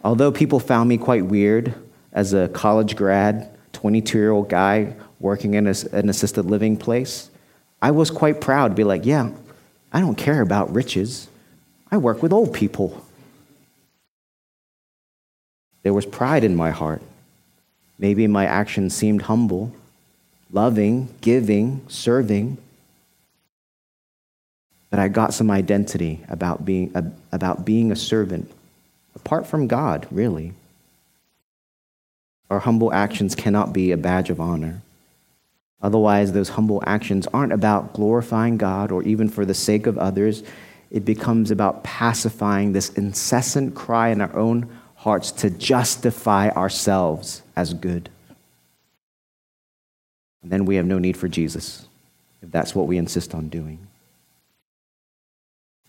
Although 0.03 0.31
people 0.31 0.59
found 0.59 0.87
me 0.87 0.97
quite 0.97 1.25
weird 1.25 1.73
as 2.13 2.33
a 2.33 2.47
college 2.47 2.95
grad, 2.95 3.55
22 3.73 4.17
year 4.17 4.31
old 4.31 4.49
guy 4.49 4.95
working 5.19 5.53
in 5.53 5.67
a, 5.67 5.75
an 5.91 6.09
assisted 6.09 6.45
living 6.45 6.77
place, 6.77 7.29
I 7.81 7.91
was 7.91 8.09
quite 8.09 8.41
proud 8.41 8.69
to 8.69 8.75
be 8.75 8.83
like, 8.83 9.05
yeah, 9.05 9.31
I 9.91 9.99
don't 9.99 10.15
care 10.15 10.41
about 10.41 10.73
riches. 10.73 11.27
I 11.91 11.97
work 11.97 12.21
with 12.23 12.31
old 12.31 12.53
people. 12.53 13.05
There 15.83 15.93
was 15.93 16.05
pride 16.05 16.43
in 16.43 16.55
my 16.55 16.71
heart. 16.71 17.01
Maybe 17.97 18.27
my 18.27 18.45
actions 18.45 18.93
seemed 18.93 19.23
humble, 19.23 19.73
loving, 20.51 21.09
giving, 21.19 21.81
serving. 21.89 22.57
But 24.89 24.99
I 24.99 25.07
got 25.07 25.33
some 25.33 25.51
identity 25.51 26.21
about 26.29 26.65
being, 26.65 26.95
uh, 26.95 27.03
about 27.31 27.65
being 27.65 27.91
a 27.91 27.95
servant, 27.95 28.51
apart 29.15 29.45
from 29.45 29.67
God, 29.67 30.07
really. 30.09 30.53
Our 32.49 32.59
humble 32.59 32.91
actions 32.91 33.35
cannot 33.35 33.73
be 33.73 33.91
a 33.91 33.97
badge 33.97 34.29
of 34.29 34.41
honor. 34.41 34.81
Otherwise, 35.81 36.33
those 36.33 36.49
humble 36.49 36.83
actions 36.85 37.27
aren't 37.27 37.53
about 37.53 37.93
glorifying 37.93 38.57
God 38.57 38.91
or 38.91 39.03
even 39.03 39.29
for 39.29 39.45
the 39.45 39.53
sake 39.53 39.85
of 39.85 39.97
others 39.97 40.43
it 40.91 41.05
becomes 41.05 41.51
about 41.51 41.83
pacifying 41.83 42.73
this 42.73 42.89
incessant 42.89 43.75
cry 43.75 44.09
in 44.09 44.21
our 44.21 44.35
own 44.35 44.67
hearts 44.95 45.31
to 45.31 45.49
justify 45.49 46.49
ourselves 46.49 47.41
as 47.55 47.73
good. 47.73 48.09
And 50.41 50.51
then 50.51 50.65
we 50.65 50.77
have 50.77 50.85
no 50.85 50.99
need 50.99 51.17
for 51.17 51.27
Jesus 51.27 51.87
if 52.41 52.51
that's 52.51 52.73
what 52.73 52.87
we 52.87 52.97
insist 52.97 53.35
on 53.35 53.49
doing. 53.49 53.79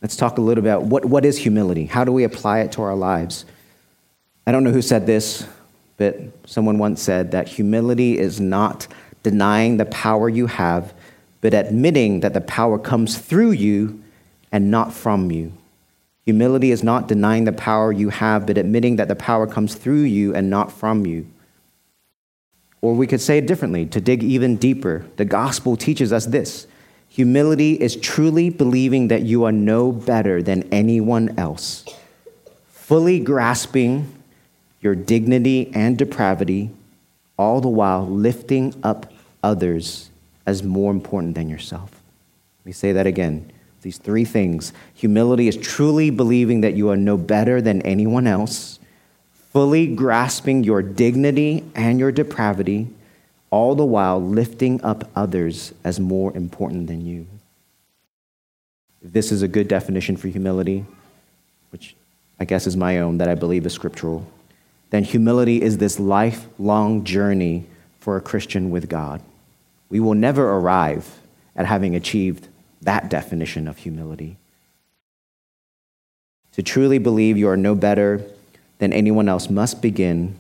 Let's 0.03 0.17
talk 0.17 0.39
a 0.39 0.41
little 0.41 0.63
bit 0.63 0.71
about 0.71 0.85
what, 0.85 1.05
what 1.05 1.25
is 1.25 1.39
humility? 1.39 1.87
How 1.87 2.05
do 2.05 2.13
we 2.13 2.25
apply 2.25 2.61
it 2.61 2.73
to 2.73 2.83
our 2.83 2.95
lives? 2.95 3.45
I 4.47 4.53
don't 4.53 4.65
know 4.65 4.73
who 4.73 4.83
said 4.83 5.07
this, 5.07 5.47
but 5.99 6.17
someone 6.47 6.79
once 6.79 7.03
said 7.03 7.33
that 7.33 7.49
humility 7.49 8.19
is 8.19 8.41
not 8.41 8.87
denying 9.23 9.77
the 9.77 9.85
power 9.85 10.29
you 10.29 10.47
have, 10.47 10.95
but 11.43 11.53
admitting 11.53 12.21
that 12.21 12.33
the 12.33 12.41
power 12.41 12.79
comes 12.79 13.19
through 13.19 13.51
you 13.51 14.03
and 14.51 14.71
not 14.71 14.93
from 14.95 15.31
you. 15.31 15.53
Humility 16.25 16.71
is 16.71 16.83
not 16.83 17.07
denying 17.07 17.45
the 17.45 17.53
power 17.53 17.93
you 17.93 18.09
have, 18.09 18.47
but 18.47 18.57
admitting 18.57 18.97
that 18.97 19.09
the 19.09 19.17
power 19.17 19.47
comes 19.47 19.75
through 19.75 20.03
you 20.03 20.35
and 20.35 20.49
not 20.49 20.73
from 20.73 21.05
you. 21.05 21.27
Or 22.81 22.95
we 22.95 23.07
could 23.07 23.21
say 23.21 23.39
it 23.39 23.47
differently 23.47 23.85
to 23.87 24.01
dig 24.01 24.23
even 24.23 24.57
deeper. 24.57 25.05
The 25.17 25.25
gospel 25.27 25.77
teaches 25.77 26.13
us 26.13 26.27
this 26.27 26.67
humility 27.11 27.75
is 27.75 27.97
truly 27.97 28.49
believing 28.49 29.09
that 29.09 29.23
you 29.23 29.45
are 29.45 29.53
no 29.53 29.93
better 29.93 30.43
than 30.43 30.63
anyone 30.73 31.39
else, 31.39 31.85
fully 32.69 33.21
grasping 33.21 34.11
your 34.81 34.95
dignity 34.95 35.71
and 35.75 35.99
depravity, 35.99 36.71
all 37.37 37.61
the 37.61 37.69
while 37.69 38.07
lifting 38.07 38.75
up 38.83 39.13
others 39.43 40.09
as 40.47 40.63
more 40.63 40.91
important 40.91 41.35
than 41.35 41.49
yourself. 41.49 41.91
Let 42.61 42.67
me 42.67 42.73
say 42.73 42.93
that 42.93 43.07
again. 43.07 43.53
These 43.83 43.99
three 43.99 44.25
things. 44.25 44.73
Humility 44.95 45.49
is 45.49 45.57
truly 45.57 46.11
believing 46.11 46.61
that 46.61 46.75
you 46.75 46.91
are 46.91 46.97
no 46.97 47.17
better 47.17 47.61
than 47.61 47.83
anyone 47.83 48.27
else, 48.27 48.79
fully 49.53 49.87
grasping 49.95 50.65
your 50.65 50.83
dignity 50.83 51.65
and 51.75 51.99
your 51.99 52.13
depravity, 52.13 52.89
all 53.51 53.75
the 53.75 53.85
while 53.85 54.23
lifting 54.23 54.83
up 54.83 55.11
others 55.15 55.75
as 55.85 55.99
more 55.99 56.35
important 56.37 56.87
than 56.87 57.05
you. 57.05 57.27
If 59.03 59.13
this 59.13 59.33
is 59.33 59.43
a 59.43 59.49
good 59.49 59.67
definition 59.67 60.17
for 60.17 60.29
humility, 60.29 60.85
which 61.71 61.97
I 62.39 62.45
guess 62.45 62.67
is 62.67 62.77
my 62.77 62.99
own, 62.99 63.19
that 63.19 63.29
I 63.29 63.35
believe 63.35 63.67
is 63.67 63.73
scriptural, 63.73 64.27
then 64.91 65.05
humility 65.05 65.63
is 65.63 65.79
this 65.79 65.99
lifelong 65.99 67.05
journey 67.05 67.67
for 67.99 68.17
a 68.17 68.21
Christian 68.21 68.71
with 68.71 68.89
God. 68.89 69.23
We 69.89 70.01
will 70.01 70.15
never 70.15 70.49
arrive 70.51 71.19
at 71.57 71.67
having 71.67 71.95
achieved 71.95 72.49
that 72.83 73.11
definition 73.11 73.69
of 73.69 73.79
humility. 73.79 74.37
To 76.53 76.63
truly 76.63 76.99
believe 76.99 77.37
you 77.37 77.49
are 77.49 77.57
no 77.57 77.75
better 77.75 78.23
than 78.79 78.93
anyone 78.93 79.29
else 79.29 79.51
must 79.51 79.83
begin 79.83 80.37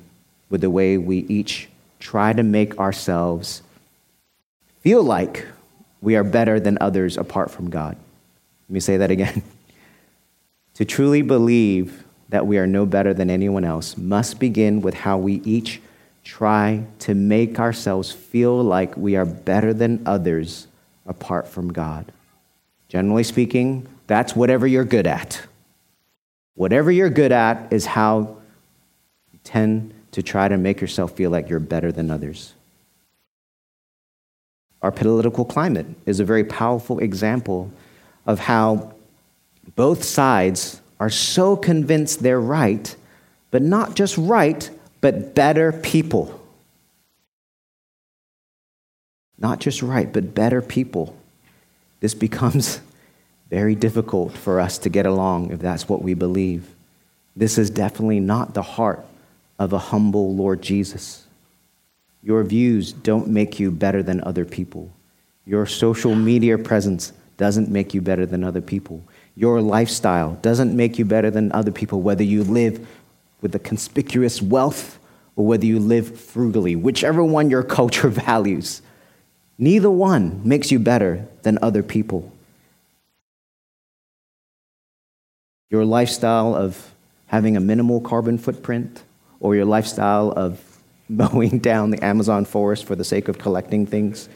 with 0.48 0.60
the 0.60 0.70
way 0.70 0.96
we 0.98 1.18
each 1.28 1.68
try 2.00 2.32
to 2.32 2.42
make 2.42 2.78
ourselves 2.78 3.62
feel 4.80 5.02
like 5.02 5.46
we 6.00 6.16
are 6.16 6.24
better 6.24 6.58
than 6.58 6.78
others 6.80 7.16
apart 7.16 7.50
from 7.50 7.70
God. 7.70 7.96
Let 8.68 8.74
me 8.74 8.80
say 8.80 8.96
that 8.96 9.10
again. 9.10 9.42
to 10.74 10.84
truly 10.84 11.22
believe 11.22 12.04
that 12.30 12.46
we 12.46 12.58
are 12.58 12.66
no 12.66 12.86
better 12.86 13.12
than 13.12 13.28
anyone 13.28 13.64
else 13.64 13.96
must 13.96 14.40
begin 14.40 14.80
with 14.80 14.94
how 14.94 15.18
we 15.18 15.34
each 15.44 15.80
try 16.24 16.84
to 17.00 17.14
make 17.14 17.58
ourselves 17.58 18.12
feel 18.12 18.62
like 18.62 18.96
we 18.96 19.16
are 19.16 19.24
better 19.24 19.74
than 19.74 20.02
others 20.06 20.66
apart 21.06 21.48
from 21.48 21.72
God. 21.72 22.12
Generally 22.88 23.24
speaking, 23.24 23.86
that's 24.06 24.34
whatever 24.34 24.66
you're 24.66 24.84
good 24.84 25.06
at. 25.06 25.42
Whatever 26.54 26.90
you're 26.90 27.10
good 27.10 27.32
at 27.32 27.72
is 27.72 27.86
how 27.86 28.36
you 29.32 29.38
tend 29.44 29.92
to 30.12 30.22
try 30.22 30.48
to 30.48 30.56
make 30.56 30.80
yourself 30.80 31.12
feel 31.12 31.30
like 31.30 31.48
you're 31.48 31.60
better 31.60 31.92
than 31.92 32.10
others. 32.10 32.52
Our 34.82 34.90
political 34.90 35.44
climate 35.44 35.86
is 36.06 36.20
a 36.20 36.24
very 36.24 36.44
powerful 36.44 36.98
example 36.98 37.70
of 38.26 38.38
how 38.40 38.94
both 39.76 40.04
sides 40.04 40.80
are 40.98 41.10
so 41.10 41.56
convinced 41.56 42.22
they're 42.22 42.40
right, 42.40 42.94
but 43.50 43.62
not 43.62 43.94
just 43.94 44.16
right, 44.16 44.70
but 45.00 45.34
better 45.34 45.72
people. 45.72 46.40
Not 49.38 49.60
just 49.60 49.82
right, 49.82 50.12
but 50.12 50.34
better 50.34 50.60
people. 50.60 51.16
This 52.00 52.14
becomes 52.14 52.80
very 53.50 53.74
difficult 53.74 54.32
for 54.36 54.60
us 54.60 54.78
to 54.78 54.88
get 54.88 55.06
along 55.06 55.50
if 55.50 55.60
that's 55.60 55.88
what 55.88 56.02
we 56.02 56.14
believe. 56.14 56.68
This 57.36 57.58
is 57.58 57.70
definitely 57.70 58.20
not 58.20 58.54
the 58.54 58.62
heart 58.62 59.04
of 59.60 59.74
a 59.74 59.78
humble 59.78 60.34
Lord 60.34 60.62
Jesus. 60.62 61.26
Your 62.22 62.42
views 62.42 62.92
don't 62.92 63.28
make 63.28 63.60
you 63.60 63.70
better 63.70 64.02
than 64.02 64.22
other 64.24 64.46
people. 64.46 64.90
Your 65.44 65.66
social 65.66 66.14
media 66.14 66.56
presence 66.56 67.12
doesn't 67.36 67.68
make 67.68 67.92
you 67.92 68.00
better 68.00 68.24
than 68.24 68.42
other 68.42 68.62
people. 68.62 69.04
Your 69.36 69.60
lifestyle 69.60 70.38
doesn't 70.42 70.74
make 70.74 70.98
you 70.98 71.04
better 71.04 71.30
than 71.30 71.52
other 71.52 71.70
people, 71.70 72.00
whether 72.00 72.24
you 72.24 72.42
live 72.42 72.86
with 73.42 73.54
a 73.54 73.58
conspicuous 73.58 74.40
wealth 74.40 74.98
or 75.36 75.46
whether 75.46 75.66
you 75.66 75.78
live 75.78 76.18
frugally, 76.18 76.74
whichever 76.74 77.22
one 77.22 77.50
your 77.50 77.62
culture 77.78 78.08
values. 78.08 78.80
Neither 79.58 79.90
one 79.90 80.40
makes 80.42 80.70
you 80.70 80.78
better 80.78 81.26
than 81.42 81.58
other 81.60 81.82
people. 81.82 82.32
Your 85.68 85.84
lifestyle 85.84 86.54
of 86.54 86.94
having 87.26 87.56
a 87.56 87.60
minimal 87.60 88.00
carbon 88.00 88.38
footprint, 88.38 89.02
or 89.40 89.56
your 89.56 89.64
lifestyle 89.64 90.32
of 90.32 90.60
mowing 91.08 91.58
down 91.58 91.90
the 91.90 92.04
Amazon 92.04 92.44
forest 92.44 92.84
for 92.84 92.94
the 92.94 93.04
sake 93.04 93.28
of 93.28 93.38
collecting 93.38 93.86
things, 93.86 94.28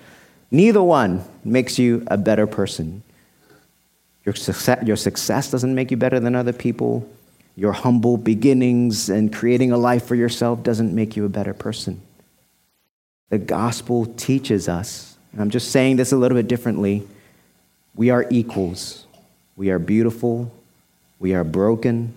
neither 0.51 0.83
one 0.83 1.25
makes 1.45 1.79
you 1.79 2.03
a 2.09 2.17
better 2.17 2.47
person. 2.47 3.03
Your 4.25 4.35
success, 4.35 4.83
your 4.85 4.97
success 4.97 5.51
doesn't 5.51 5.75
make 5.75 5.91
you 5.91 5.97
better 5.97 6.19
than 6.19 6.35
other 6.35 6.53
people. 6.53 7.09
Your 7.57 7.73
humble 7.73 8.17
beginnings 8.17 9.09
and 9.09 9.33
creating 9.33 9.71
a 9.71 9.77
life 9.77 10.07
for 10.07 10.15
yourself 10.15 10.63
doesn't 10.63 10.95
make 10.95 11.17
you 11.17 11.25
a 11.25 11.29
better 11.29 11.55
person. 11.55 12.01
The 13.29 13.39
gospel 13.39 14.07
teaches 14.07 14.69
us, 14.69 15.17
and 15.33 15.41
I'm 15.41 15.51
just 15.51 15.71
saying 15.71 15.97
this 15.97 16.13
a 16.13 16.17
little 16.17 16.37
bit 16.37 16.49
differently 16.49 17.07
we 17.95 18.11
are 18.11 18.27
equals. 18.31 19.07
We 19.57 19.71
are 19.71 19.79
beautiful. 19.79 20.53
We 21.21 21.35
are 21.35 21.45
broken. 21.45 22.15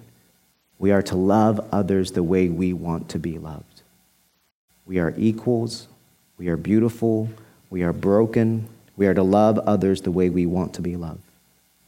We 0.80 0.92
are 0.92 1.02
to 1.04 1.16
love 1.16 1.68
others 1.72 2.12
the 2.12 2.24
way 2.24 2.50
we 2.50 2.74
want 2.74 3.10
to 3.10 3.20
be 3.20 3.38
loved. 3.38 3.82
We 4.86 5.00
are 5.00 5.14
equals. 5.18 5.88
We 6.38 6.48
are 6.50 6.58
beautiful. 6.58 7.30
We 7.70 7.84
are 7.84 7.94
broken. 7.94 8.70
We 8.96 9.08
are 9.08 9.14
to 9.14 9.24
love 9.24 9.60
others 9.60 10.02
the 10.02 10.12
way 10.12 10.30
we 10.30 10.46
want 10.46 10.74
to 10.76 10.82
be 10.82 10.96
loved. 10.96 11.22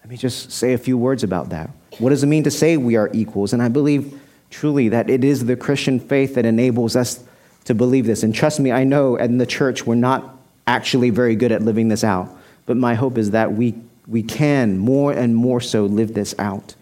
Let 0.02 0.10
me 0.10 0.18
just 0.18 0.52
say 0.52 0.74
a 0.74 0.78
few 0.78 0.98
words 0.98 1.24
about 1.24 1.50
that. 1.50 1.70
What 2.00 2.10
does 2.10 2.24
it 2.24 2.28
mean 2.28 2.44
to 2.44 2.52
say 2.52 2.78
we 2.78 2.96
are 2.96 3.10
equals? 3.14 3.54
And 3.54 3.62
I 3.62 3.68
believe 3.68 4.20
truly 4.50 4.90
that 4.90 5.10
it 5.10 5.24
is 5.24 5.46
the 5.46 5.56
Christian 5.56 6.00
faith 6.00 6.36
that 6.36 6.46
enables 6.46 6.96
us 6.96 7.24
to 7.66 7.76
believe 7.76 8.06
this. 8.06 8.24
And 8.24 8.34
trust 8.34 8.60
me, 8.60 8.72
I 8.72 8.84
know 8.84 9.16
in 9.16 9.38
the 9.38 9.46
church 9.46 9.86
we're 9.86 9.96
not 9.96 10.36
actually 10.66 11.10
very 11.10 11.36
good 11.36 11.52
at 11.52 11.62
living 11.62 11.88
this 11.90 12.04
out. 12.04 12.30
But 12.66 12.78
my 12.78 12.96
hope 12.96 13.18
is 13.18 13.32
that 13.32 13.54
we, 13.54 13.76
we 14.08 14.24
can 14.24 14.78
more 14.78 15.12
and 15.12 15.36
more 15.36 15.62
so 15.62 15.86
live 15.86 16.14
this 16.14 16.36
out. 16.38 16.76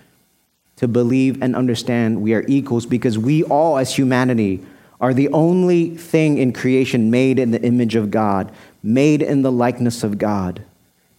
To 0.77 0.87
believe 0.87 1.41
and 1.41 1.55
understand 1.55 2.21
we 2.21 2.33
are 2.33 2.45
equals 2.47 2.85
because 2.85 3.17
we 3.17 3.43
all, 3.43 3.77
as 3.77 3.95
humanity, 3.95 4.63
are 5.01 5.13
the 5.13 5.29
only 5.29 5.95
thing 5.95 6.37
in 6.37 6.53
creation 6.53 7.11
made 7.11 7.39
in 7.39 7.51
the 7.51 7.61
image 7.61 7.95
of 7.95 8.11
God, 8.11 8.51
made 8.81 9.21
in 9.21 9.41
the 9.41 9.51
likeness 9.51 10.03
of 10.03 10.17
God, 10.17 10.63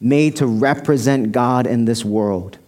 made 0.01 0.37
to 0.37 0.47
represent 0.47 1.33
God 1.33 1.67
in 1.67 1.85
this 1.85 2.05
world 2.05 2.59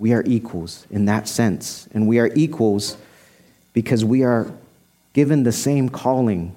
we 0.00 0.14
are 0.14 0.24
equals 0.26 0.86
in 0.90 1.04
that 1.04 1.28
sense. 1.28 1.86
And 1.92 2.08
we 2.08 2.18
are 2.18 2.30
equals 2.34 2.96
because 3.74 4.02
we 4.02 4.24
are 4.24 4.50
given 5.12 5.42
the 5.42 5.52
same 5.52 5.90
calling 5.90 6.56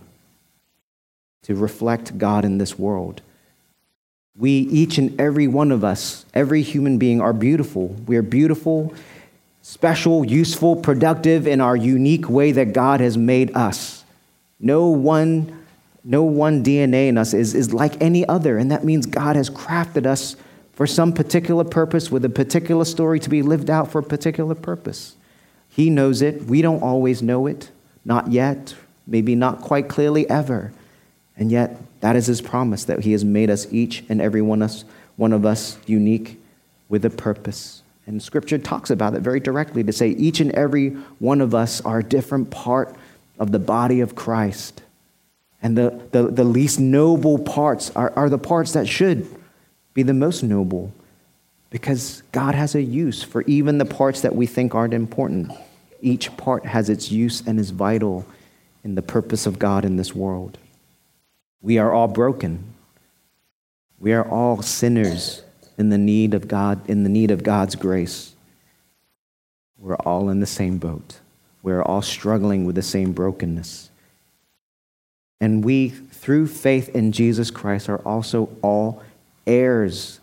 to 1.44 1.54
reflect 1.54 2.18
God 2.18 2.46
in 2.46 2.58
this 2.58 2.80
world. 2.80 3.22
We, 4.36 4.52
each 4.52 4.98
and 4.98 5.20
every 5.20 5.48
one 5.48 5.72
of 5.72 5.84
us, 5.84 6.26
every 6.34 6.64
human 6.64 6.98
being, 6.98 7.22
are 7.22 7.34
beautiful. 7.34 7.90
We 8.08 8.18
are 8.18 8.24
beautiful, 8.24 8.94
special, 9.62 10.26
useful, 10.26 10.76
productive 10.76 11.46
in 11.46 11.62
our 11.62 11.76
unique 11.76 12.30
way 12.30 12.52
that 12.54 12.74
God 12.74 13.00
has 13.00 13.18
made 13.18 13.56
us. 13.56 14.04
No 14.60 14.88
one, 14.88 15.66
no 16.04 16.24
one 16.24 16.64
DNA 16.64 17.10
in 17.10 17.18
us 17.18 17.34
is, 17.34 17.54
is 17.54 17.74
like 17.74 18.02
any 18.02 18.28
other, 18.28 18.58
and 18.58 18.72
that 18.72 18.84
means 18.84 19.06
God 19.06 19.36
has 19.36 19.50
crafted 19.50 20.06
us 20.08 20.36
for 20.74 20.88
some 20.88 21.14
particular 21.14 21.64
purpose 21.64 22.10
with 22.10 22.26
a 22.26 22.30
particular 22.30 22.86
story 22.86 23.20
to 23.20 23.30
be 23.30 23.44
lived 23.44 23.70
out 23.70 23.92
for 23.92 24.00
a 24.00 24.04
particular 24.04 24.56
purpose. 24.56 25.16
He 25.70 25.90
knows 25.90 26.22
it. 26.22 26.44
We 26.46 26.62
don't 26.62 26.82
always 26.82 27.22
know 27.22 27.46
it. 27.46 27.70
Not 28.04 28.32
yet. 28.32 28.76
Maybe 29.06 29.36
not 29.36 29.62
quite 29.62 29.88
clearly 29.88 30.28
ever. 30.30 30.72
And 31.38 31.52
yet, 31.52 31.78
that 32.02 32.16
is 32.16 32.28
his 32.28 32.42
promise 32.42 32.86
that 32.86 33.02
he 33.02 33.12
has 33.14 33.26
made 33.26 33.50
us 33.50 33.72
each 33.72 34.04
and 34.10 34.22
every 34.22 34.42
one, 34.42 34.62
us, 34.62 34.86
one 35.16 35.34
of 35.34 35.46
us 35.46 35.78
unique 35.86 36.40
with 36.90 37.04
a 37.06 37.10
purpose. 37.10 37.82
And 38.06 38.22
scripture 38.22 38.58
talks 38.58 38.90
about 38.90 39.16
it 39.16 39.22
very 39.22 39.40
directly 39.40 39.84
to 39.84 39.94
say 39.94 40.10
each 40.10 40.40
and 40.40 40.52
every 40.52 40.90
one 41.20 41.42
of 41.42 41.56
us 41.56 41.82
are 41.82 42.00
a 42.00 42.04
different 42.04 42.52
part 42.52 42.96
of 43.40 43.52
the 43.52 43.60
body 43.60 44.02
of 44.02 44.16
Christ. 44.16 44.82
And 45.62 45.78
the, 45.78 46.02
the, 46.12 46.28
the 46.28 46.44
least 46.44 46.80
noble 46.80 47.40
parts 47.40 47.90
are, 47.92 48.12
are 48.16 48.30
the 48.30 48.38
parts 48.38 48.74
that 48.74 48.88
should 48.88 49.28
be 49.94 50.04
the 50.04 50.14
most 50.14 50.44
noble 50.44 50.92
because 51.70 52.22
God 52.32 52.54
has 52.54 52.76
a 52.76 52.82
use 52.82 53.24
for 53.24 53.42
even 53.44 53.80
the 53.80 53.86
parts 53.86 54.22
that 54.22 54.36
we 54.36 54.46
think 54.46 54.76
aren't 54.76 54.94
important. 54.94 55.52
Each 56.02 56.36
part 56.38 56.66
has 56.66 56.90
its 56.90 57.12
use 57.12 57.42
and 57.48 57.60
is 57.60 57.72
vital 57.72 58.26
in 58.84 58.96
the 58.96 59.02
purpose 59.02 59.48
of 59.48 59.58
God 59.58 59.86
in 59.86 59.96
this 59.96 60.14
world. 60.14 60.58
We 61.64 61.78
are 61.80 61.92
all 61.92 62.10
broken. 62.10 62.76
We 63.98 64.12
are 64.12 64.28
all 64.28 64.62
sinners 64.62 65.42
in 65.78 65.90
the 65.90 65.98
need 65.98 66.34
of 66.34 66.48
God, 66.48 66.88
in 66.90 67.04
the 67.04 67.10
need 67.10 67.32
of 67.32 67.42
God's 67.42 67.76
grace. 67.76 68.36
We're 69.80 69.96
all 69.96 70.30
in 70.30 70.42
the 70.42 70.46
same 70.46 70.78
boat. 70.78 71.20
We're 71.64 71.82
all 71.82 72.02
struggling 72.02 72.66
with 72.66 72.76
the 72.76 72.82
same 72.82 73.14
brokenness. 73.14 73.90
And 75.40 75.64
we, 75.64 75.90
through 75.90 76.48
faith 76.48 76.90
in 76.90 77.14
Jesus 77.14 77.50
Christ, 77.50 77.88
are 77.88 78.00
also 78.00 78.50
all 78.62 79.02
heirs 79.48 80.20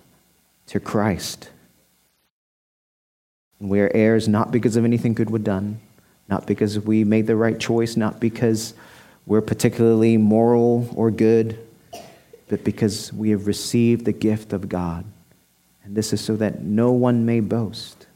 to 0.66 0.78
Christ. 0.78 1.48
And 3.58 3.70
we 3.70 3.80
are 3.80 3.90
heirs 3.94 4.28
not 4.28 4.50
because 4.50 4.76
of 4.76 4.84
anything 4.84 5.14
good 5.14 5.30
we've 5.30 5.42
done, 5.42 5.80
not 6.28 6.46
because 6.46 6.78
we 6.78 7.02
made 7.02 7.26
the 7.26 7.36
right 7.36 7.58
choice, 7.58 7.96
not 7.96 8.20
because 8.20 8.74
we're 9.30 9.40
particularly 9.40 10.16
moral 10.16 10.92
or 10.96 11.08
good, 11.12 11.56
but 12.48 12.64
because 12.64 13.12
we 13.12 13.30
have 13.30 13.46
received 13.46 14.04
the 14.04 14.12
gift 14.12 14.52
of 14.52 14.68
God. 14.68 15.04
And 15.84 15.94
this 15.94 16.12
is 16.12 16.20
so 16.20 16.34
that 16.34 16.64
no 16.64 16.90
one 16.90 17.24
may 17.26 17.38
boast. 17.38 18.08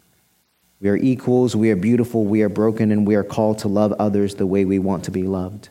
We 0.80 0.88
are 0.88 0.96
equals, 0.96 1.54
we 1.54 1.70
are 1.70 1.76
beautiful, 1.76 2.24
we 2.24 2.42
are 2.42 2.48
broken, 2.48 2.90
and 2.90 3.06
we 3.06 3.14
are 3.14 3.22
called 3.22 3.60
to 3.60 3.68
love 3.68 3.92
others 3.92 4.34
the 4.34 4.46
way 4.48 4.64
we 4.64 4.80
want 4.80 5.04
to 5.04 5.12
be 5.12 5.22
loved. 5.22 5.68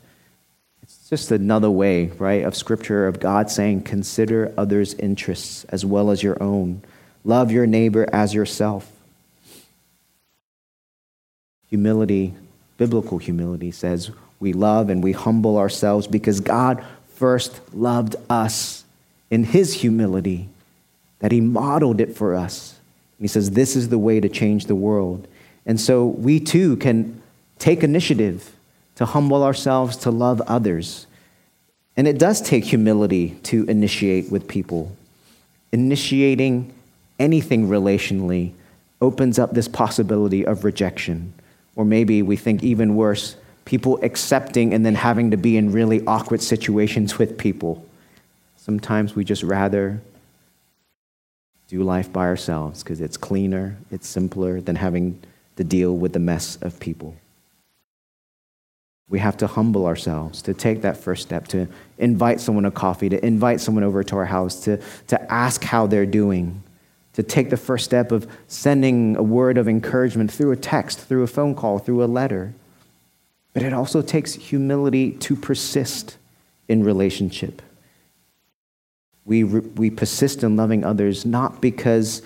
It's 0.82 1.10
just 1.10 1.30
another 1.30 1.70
way, 1.70 2.06
right, 2.18 2.46
of 2.46 2.56
scripture 2.56 3.06
of 3.06 3.20
God 3.20 3.52
saying, 3.52 3.82
consider 3.82 4.54
others' 4.56 4.94
interests 4.94 5.66
as 5.66 5.86
well 5.86 6.10
as 6.10 6.24
your 6.24 6.42
own. 6.42 6.84
Love 7.26 7.52
your 7.52 7.68
neighbor 7.68 8.08
as 8.14 8.34
yourself. 8.34 8.90
Humility, 11.70 12.34
biblical 12.78 13.18
humility, 13.18 13.72
says 13.72 14.10
we 14.44 14.54
love 14.54 14.92
and 14.92 15.04
we 15.04 15.14
humble 15.14 15.58
ourselves 15.58 16.06
because 16.06 16.40
God 16.40 16.86
first 17.16 17.60
loved 17.74 18.16
us 18.30 18.84
in 19.32 19.46
his 19.46 19.74
humility, 19.74 20.50
that 21.20 21.32
he 21.32 21.42
modeled 21.42 22.00
it 22.00 22.16
for 22.16 22.36
us. 22.36 22.78
He 23.20 23.28
says, 23.28 23.52
This 23.52 23.76
is 23.76 23.90
the 23.90 23.98
way 23.98 24.20
to 24.20 24.30
change 24.30 24.66
the 24.66 24.76
world. 24.76 25.28
And 25.66 25.80
so 25.80 26.06
we 26.06 26.40
too 26.40 26.76
can 26.76 27.22
take 27.58 27.84
initiative 27.84 28.52
to 28.96 29.06
humble 29.06 29.44
ourselves, 29.44 29.96
to 29.98 30.12
love 30.12 30.42
others. 30.42 31.08
And 31.96 32.08
it 32.08 32.20
does 32.20 32.42
take 32.42 32.66
humility 32.66 33.40
to 33.44 33.64
initiate 33.66 34.30
with 34.30 34.48
people. 34.48 34.96
Initiating 35.72 36.74
anything 37.18 37.70
relationally 37.70 38.52
opens 39.02 39.40
up 39.40 39.54
this 39.54 39.68
possibility 39.68 40.46
of 40.46 40.64
rejection. 40.64 41.34
Or 41.76 41.86
maybe 41.86 42.22
we 42.22 42.36
think 42.36 42.64
even 42.64 42.96
worse, 42.96 43.36
people 43.66 44.00
accepting 44.04 44.74
and 44.74 44.86
then 44.86 44.96
having 44.96 45.32
to 45.32 45.38
be 45.38 45.58
in 45.58 45.72
really 45.72 46.06
awkward 46.06 46.42
situations 46.42 47.18
with 47.18 47.38
people. 47.38 47.86
Sometimes 48.58 49.16
we 49.16 49.24
just 49.24 49.44
rather 49.44 50.02
do 51.68 51.84
life 51.84 52.12
by 52.12 52.26
ourselves 52.26 52.84
because 52.84 53.02
it's 53.02 53.18
cleaner, 53.18 53.78
it's 53.92 54.08
simpler 54.08 54.62
than 54.62 54.76
having 54.76 55.20
to 55.56 55.64
deal 55.64 55.96
with 55.96 56.14
the 56.14 56.20
mess 56.20 56.58
of 56.62 56.80
people. 56.80 57.16
We 59.10 59.20
have 59.20 59.38
to 59.38 59.48
humble 59.48 59.86
ourselves 59.86 60.42
to 60.44 60.54
take 60.54 60.82
that 60.82 60.98
first 60.98 61.24
step, 61.24 61.48
to 61.50 61.68
invite 61.98 62.40
someone 62.40 62.64
to 62.64 62.72
coffee, 62.72 63.10
to 63.10 63.26
invite 63.26 63.62
someone 63.62 63.84
over 63.84 64.04
to 64.04 64.16
our 64.16 64.26
house, 64.26 64.62
to, 64.62 64.82
to 65.08 65.32
ask 65.32 65.64
how 65.64 65.88
they're 65.88 66.06
doing, 66.06 66.64
to 67.14 67.22
take 67.22 67.50
the 67.50 67.58
first 67.58 67.86
step 67.86 68.12
of 68.12 68.28
sending 68.48 69.16
a 69.16 69.24
word 69.24 69.58
of 69.58 69.68
encouragement 69.68 70.32
through 70.32 70.52
a 70.52 70.56
text, 70.56 71.00
through 71.00 71.24
a 71.24 71.28
phone 71.28 71.54
call, 71.54 71.80
through 71.80 72.04
a 72.04 72.06
letter. 72.06 72.54
But 73.54 73.64
it 73.64 73.74
also 73.74 74.02
takes 74.02 74.34
humility 74.34 75.12
to 75.12 75.36
persist 75.36 76.18
in 76.68 76.84
relationship. 76.84 77.62
We, 79.26 79.44
we 79.44 79.90
persist 79.90 80.44
in 80.44 80.56
loving 80.56 80.84
others 80.84 81.26
not 81.26 81.62
because, 81.62 82.24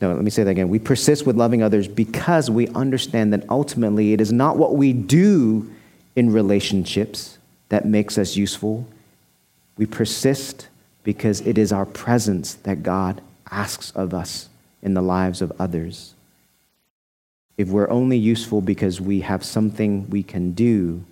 no, 0.00 0.12
let 0.12 0.22
me 0.22 0.30
say 0.30 0.42
that 0.42 0.50
again. 0.50 0.68
We 0.68 0.78
persist 0.78 1.24
with 1.24 1.36
loving 1.36 1.62
others 1.62 1.88
because 1.88 2.50
we 2.50 2.68
understand 2.68 3.32
that 3.32 3.48
ultimately 3.48 4.12
it 4.12 4.20
is 4.20 4.32
not 4.32 4.56
what 4.56 4.74
we 4.74 4.92
do 4.92 5.70
in 6.16 6.32
relationships 6.32 7.38
that 7.68 7.86
makes 7.86 8.18
us 8.18 8.36
useful. 8.36 8.86
We 9.78 9.86
persist 9.86 10.68
because 11.04 11.40
it 11.42 11.58
is 11.58 11.72
our 11.72 11.86
presence 11.86 12.54
that 12.54 12.82
God 12.82 13.20
asks 13.50 13.92
of 13.92 14.12
us 14.12 14.48
in 14.82 14.94
the 14.94 15.02
lives 15.02 15.40
of 15.40 15.52
others 15.58 16.13
if 17.56 17.68
we're 17.68 17.90
only 17.90 18.18
useful 18.18 18.60
because 18.60 19.00
we 19.00 19.20
have 19.20 19.44
something 19.44 20.08
we 20.10 20.22
can 20.22 20.52
do, 20.52 21.04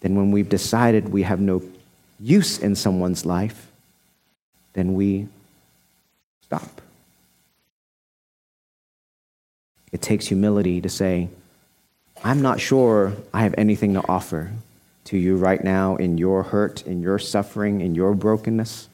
then 0.00 0.14
when 0.14 0.30
we've 0.30 0.48
decided 0.48 1.08
we 1.08 1.22
have 1.22 1.40
no 1.40 1.62
use 2.18 2.58
in 2.58 2.74
someone's 2.74 3.24
life, 3.24 3.70
then 4.74 4.94
we 4.94 5.26
stop. 6.42 6.80
It 9.92 10.02
takes 10.02 10.26
humility 10.26 10.80
to 10.80 10.88
say, 10.88 11.28
I'm 12.22 12.42
not 12.42 12.60
sure 12.60 13.14
I 13.32 13.42
have 13.42 13.54
anything 13.56 13.94
to 13.94 14.06
offer 14.06 14.52
to 15.04 15.16
you 15.16 15.36
right 15.36 15.64
now 15.64 15.96
in 15.96 16.18
your 16.18 16.42
hurt, 16.42 16.86
in 16.86 17.00
your 17.02 17.18
suffering, 17.18 17.80
in 17.80 17.94
your 17.94 18.14
brokenness, 18.14 18.88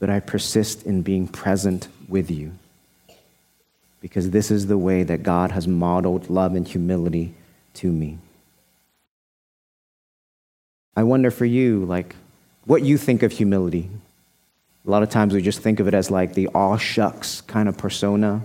but 0.00 0.10
I 0.10 0.20
persist 0.20 0.84
in 0.84 1.02
being 1.02 1.28
present 1.28 1.88
with 2.08 2.30
you 2.30 2.52
because 4.06 4.30
this 4.30 4.52
is 4.52 4.68
the 4.68 4.78
way 4.78 5.02
that 5.02 5.24
God 5.24 5.50
has 5.50 5.66
modeled 5.66 6.30
love 6.30 6.54
and 6.54 6.64
humility 6.68 7.34
to 7.74 7.90
me. 7.90 8.18
I 10.94 11.02
wonder 11.02 11.32
for 11.32 11.44
you, 11.44 11.84
like, 11.84 12.14
what 12.66 12.82
you 12.82 12.98
think 12.98 13.24
of 13.24 13.32
humility. 13.32 13.90
A 14.86 14.90
lot 14.90 15.02
of 15.02 15.10
times 15.10 15.34
we 15.34 15.42
just 15.42 15.58
think 15.58 15.80
of 15.80 15.88
it 15.88 15.94
as 15.94 16.08
like 16.08 16.34
the 16.34 16.46
all 16.54 16.76
shucks 16.76 17.40
kind 17.40 17.68
of 17.68 17.76
persona. 17.76 18.42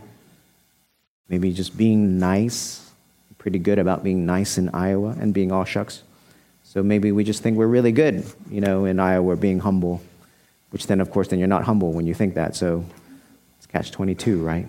Maybe 1.30 1.54
just 1.54 1.78
being 1.78 2.17
nice. 2.17 2.89
Pretty 3.38 3.60
good 3.60 3.78
about 3.78 4.04
being 4.04 4.26
nice 4.26 4.58
in 4.58 4.69
Iowa 4.69 5.15
and 5.19 5.32
being 5.32 5.52
all 5.52 5.65
shucks. 5.65 6.02
So 6.63 6.82
maybe 6.82 7.12
we 7.12 7.24
just 7.24 7.43
think 7.43 7.56
we're 7.56 7.67
really 7.67 7.91
good, 7.91 8.26
you 8.50 8.62
know, 8.62 8.86
in 8.86 9.00
Iowa 9.00 9.36
being 9.36 9.60
humble, 9.60 10.02
which 10.71 10.88
then, 10.88 11.00
of 11.02 11.12
course, 11.12 11.28
then 11.28 11.38
you're 11.38 11.47
not 11.47 11.65
humble 11.65 11.91
when 11.91 12.08
you 12.08 12.15
think 12.15 12.34
that. 12.34 12.56
So 12.56 12.84
it's 13.60 13.67
catch 13.67 13.91
22, 13.91 14.41
right? 14.41 14.67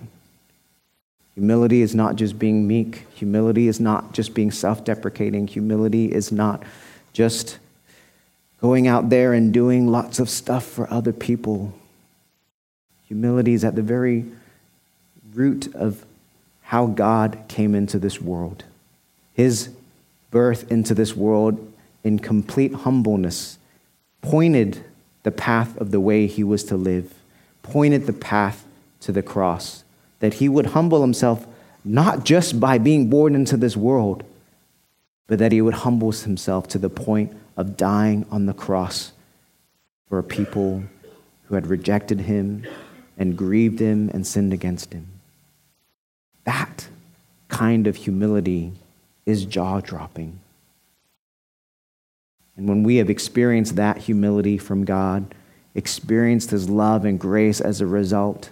Humility 1.34 1.80
is 1.80 1.94
not 1.94 2.16
just 2.16 2.38
being 2.38 2.66
meek. 2.66 3.06
Humility 3.14 3.68
is 3.68 3.80
not 3.80 4.12
just 4.12 4.34
being 4.34 4.50
self 4.50 4.84
deprecating. 4.84 5.46
Humility 5.46 6.12
is 6.12 6.30
not 6.30 6.62
just 7.12 7.58
going 8.60 8.86
out 8.86 9.08
there 9.08 9.32
and 9.32 9.52
doing 9.52 9.88
lots 9.88 10.18
of 10.18 10.28
stuff 10.28 10.64
for 10.64 10.90
other 10.92 11.12
people. 11.12 11.72
Humility 13.08 13.54
is 13.54 13.64
at 13.64 13.74
the 13.74 13.82
very 13.82 14.24
root 15.34 15.74
of 15.74 16.04
how 16.62 16.86
God 16.86 17.42
came 17.48 17.74
into 17.74 17.98
this 17.98 18.20
world. 18.20 18.64
His 19.34 19.70
birth 20.30 20.70
into 20.70 20.94
this 20.94 21.16
world 21.16 21.72
in 22.04 22.18
complete 22.18 22.72
humbleness 22.72 23.58
pointed 24.20 24.84
the 25.22 25.30
path 25.30 25.76
of 25.78 25.90
the 25.90 26.00
way 26.00 26.26
he 26.26 26.44
was 26.44 26.64
to 26.64 26.76
live, 26.76 27.14
pointed 27.62 28.06
the 28.06 28.12
path 28.12 28.64
to 29.00 29.12
the 29.12 29.22
cross 29.22 29.82
that 30.22 30.34
he 30.34 30.48
would 30.48 30.66
humble 30.66 31.00
himself 31.00 31.48
not 31.84 32.24
just 32.24 32.60
by 32.60 32.78
being 32.78 33.10
born 33.10 33.34
into 33.34 33.56
this 33.56 33.76
world, 33.76 34.22
but 35.26 35.40
that 35.40 35.50
he 35.50 35.60
would 35.60 35.74
humble 35.74 36.12
himself 36.12 36.68
to 36.68 36.78
the 36.78 36.88
point 36.88 37.36
of 37.56 37.76
dying 37.76 38.24
on 38.30 38.46
the 38.46 38.54
cross 38.54 39.10
for 40.08 40.20
a 40.20 40.22
people 40.22 40.84
who 41.46 41.56
had 41.56 41.66
rejected 41.66 42.20
him 42.20 42.64
and 43.18 43.36
grieved 43.36 43.80
him 43.80 44.10
and 44.14 44.24
sinned 44.24 44.52
against 44.52 44.92
him. 44.92 45.08
That 46.44 46.86
kind 47.48 47.88
of 47.88 47.96
humility 47.96 48.70
is 49.26 49.44
jaw 49.44 49.80
dropping. 49.80 50.38
And 52.56 52.68
when 52.68 52.84
we 52.84 52.96
have 52.98 53.10
experienced 53.10 53.74
that 53.74 53.98
humility 53.98 54.56
from 54.56 54.84
God, 54.84 55.34
experienced 55.74 56.52
his 56.52 56.70
love 56.70 57.04
and 57.04 57.18
grace 57.18 57.60
as 57.60 57.80
a 57.80 57.86
result, 57.86 58.50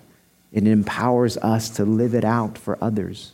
it 0.53 0.67
empowers 0.67 1.37
us 1.39 1.71
to 1.71 1.85
live 1.85 2.15
it 2.15 2.25
out 2.25 2.59
for 2.59 2.77
others, 2.83 3.33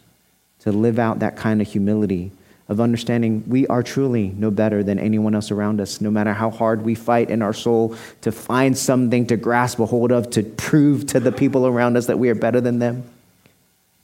to 0.61 0.73
live 0.73 0.99
out 0.99 1.21
that 1.21 1.37
kind 1.37 1.61
of 1.61 1.69
humility 1.69 2.33
of 2.69 2.81
understanding 2.81 3.45
we 3.47 3.67
are 3.69 3.83
truly 3.83 4.29
no 4.37 4.51
better 4.51 4.83
than 4.83 4.99
anyone 4.99 5.35
else 5.35 5.51
around 5.51 5.81
us, 5.81 6.01
no 6.01 6.11
matter 6.11 6.33
how 6.33 6.51
hard 6.51 6.83
we 6.83 6.95
fight 6.95 7.31
in 7.31 7.41
our 7.41 7.53
soul 7.53 7.97
to 8.23 8.33
find 8.33 8.77
something 8.77 9.27
to 9.27 9.37
grasp 9.37 9.79
a 9.79 9.87
hold 9.87 10.11
of, 10.11 10.31
to 10.31 10.43
prove 10.43 11.07
to 11.07 11.21
the 11.21 11.31
people 11.31 11.67
around 11.67 11.97
us 11.97 12.07
that 12.07 12.19
we 12.19 12.29
are 12.29 12.35
better 12.35 12.61
than 12.61 12.81
them. 12.81 13.05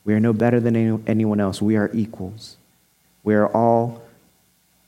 We 0.05 0.15
are 0.15 0.21
no 0.21 0.33
better 0.33 0.61
than 0.61 1.03
anyone 1.07 1.41
else. 1.41 1.61
We 1.61 1.77
are 1.77 1.91
equals. 1.93 2.57
We 3.25 3.35
are 3.35 3.49
all 3.49 4.03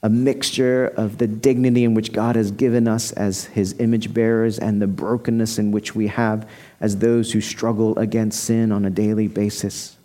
a 0.03 0.09
mixture 0.09 0.87
of 0.97 1.19
the 1.19 1.27
dignity 1.27 1.83
in 1.83 1.95
which 1.95 2.13
God 2.13 2.37
has 2.37 2.51
given 2.51 2.87
us 2.87 3.11
as 3.13 3.47
his 3.47 3.75
image 3.81 4.13
bearers 4.13 4.59
and 4.59 4.81
the 4.81 4.87
brokenness 4.87 5.59
in 5.59 5.73
which 5.73 5.95
we 5.95 6.09
have 6.09 6.49
as 6.85 6.99
those 6.99 7.33
who 7.33 7.41
struggle 7.41 7.99
against 7.99 8.45
sin 8.45 8.71
on 8.71 8.85
a 8.85 8.91
daily 8.91 9.27
basis. 9.27 9.97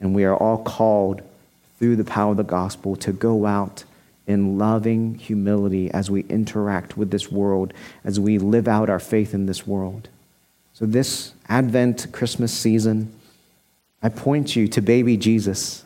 And 0.00 0.14
we 0.14 0.22
are 0.22 0.36
all 0.36 0.62
called 0.62 1.22
through 1.78 1.96
the 1.96 2.04
power 2.04 2.32
of 2.32 2.36
the 2.36 2.42
gospel 2.42 2.94
to 2.96 3.10
go 3.10 3.46
out 3.46 3.84
in 4.26 4.58
loving 4.58 5.14
humility 5.14 5.90
as 5.90 6.10
we 6.10 6.24
interact 6.24 6.98
with 6.98 7.10
this 7.10 7.32
world, 7.32 7.72
as 8.04 8.20
we 8.20 8.36
live 8.36 8.68
out 8.68 8.90
our 8.90 8.98
faith 8.98 9.32
in 9.32 9.46
this 9.46 9.66
world. 9.66 10.10
So, 10.74 10.84
this 10.84 11.32
Advent 11.48 12.12
Christmas 12.12 12.52
season, 12.52 13.10
I 14.02 14.10
point 14.10 14.54
you 14.54 14.68
to 14.68 14.82
baby 14.82 15.16
Jesus, 15.16 15.84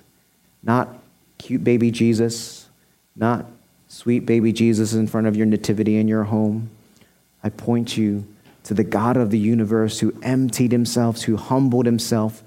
not 0.64 0.98
cute 1.38 1.62
baby 1.62 1.92
Jesus, 1.92 2.66
not 3.14 3.46
sweet 3.86 4.26
baby 4.26 4.52
Jesus 4.52 4.94
in 4.94 5.06
front 5.06 5.28
of 5.28 5.36
your 5.36 5.46
nativity 5.46 5.96
in 5.96 6.08
your 6.08 6.24
home. 6.24 6.70
I 7.44 7.50
point 7.50 7.96
you 7.96 8.26
to 8.66 8.74
the 8.74 8.84
God 8.84 9.16
of 9.16 9.30
the 9.30 9.38
universe 9.38 10.00
who 10.00 10.12
emptied 10.22 10.72
himself, 10.72 11.22
who 11.22 11.36
humbled 11.36 11.86
himself 11.86 12.42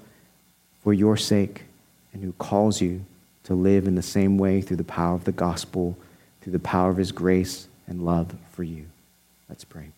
for 0.82 0.92
your 0.92 1.16
sake, 1.16 1.64
and 2.12 2.22
who 2.22 2.32
calls 2.32 2.80
you 2.80 3.04
to 3.44 3.54
live 3.54 3.86
in 3.86 3.94
the 3.94 4.02
same 4.02 4.36
way 4.36 4.60
through 4.60 4.76
the 4.76 4.84
power 4.84 5.14
of 5.14 5.24
the 5.24 5.32
gospel, 5.32 5.96
through 6.40 6.52
the 6.52 6.58
power 6.58 6.90
of 6.90 6.98
his 6.98 7.10
grace 7.10 7.68
and 7.86 8.04
love 8.04 8.34
for 8.52 8.62
you. 8.62 8.84
Let's 9.48 9.64
pray. 9.64 9.88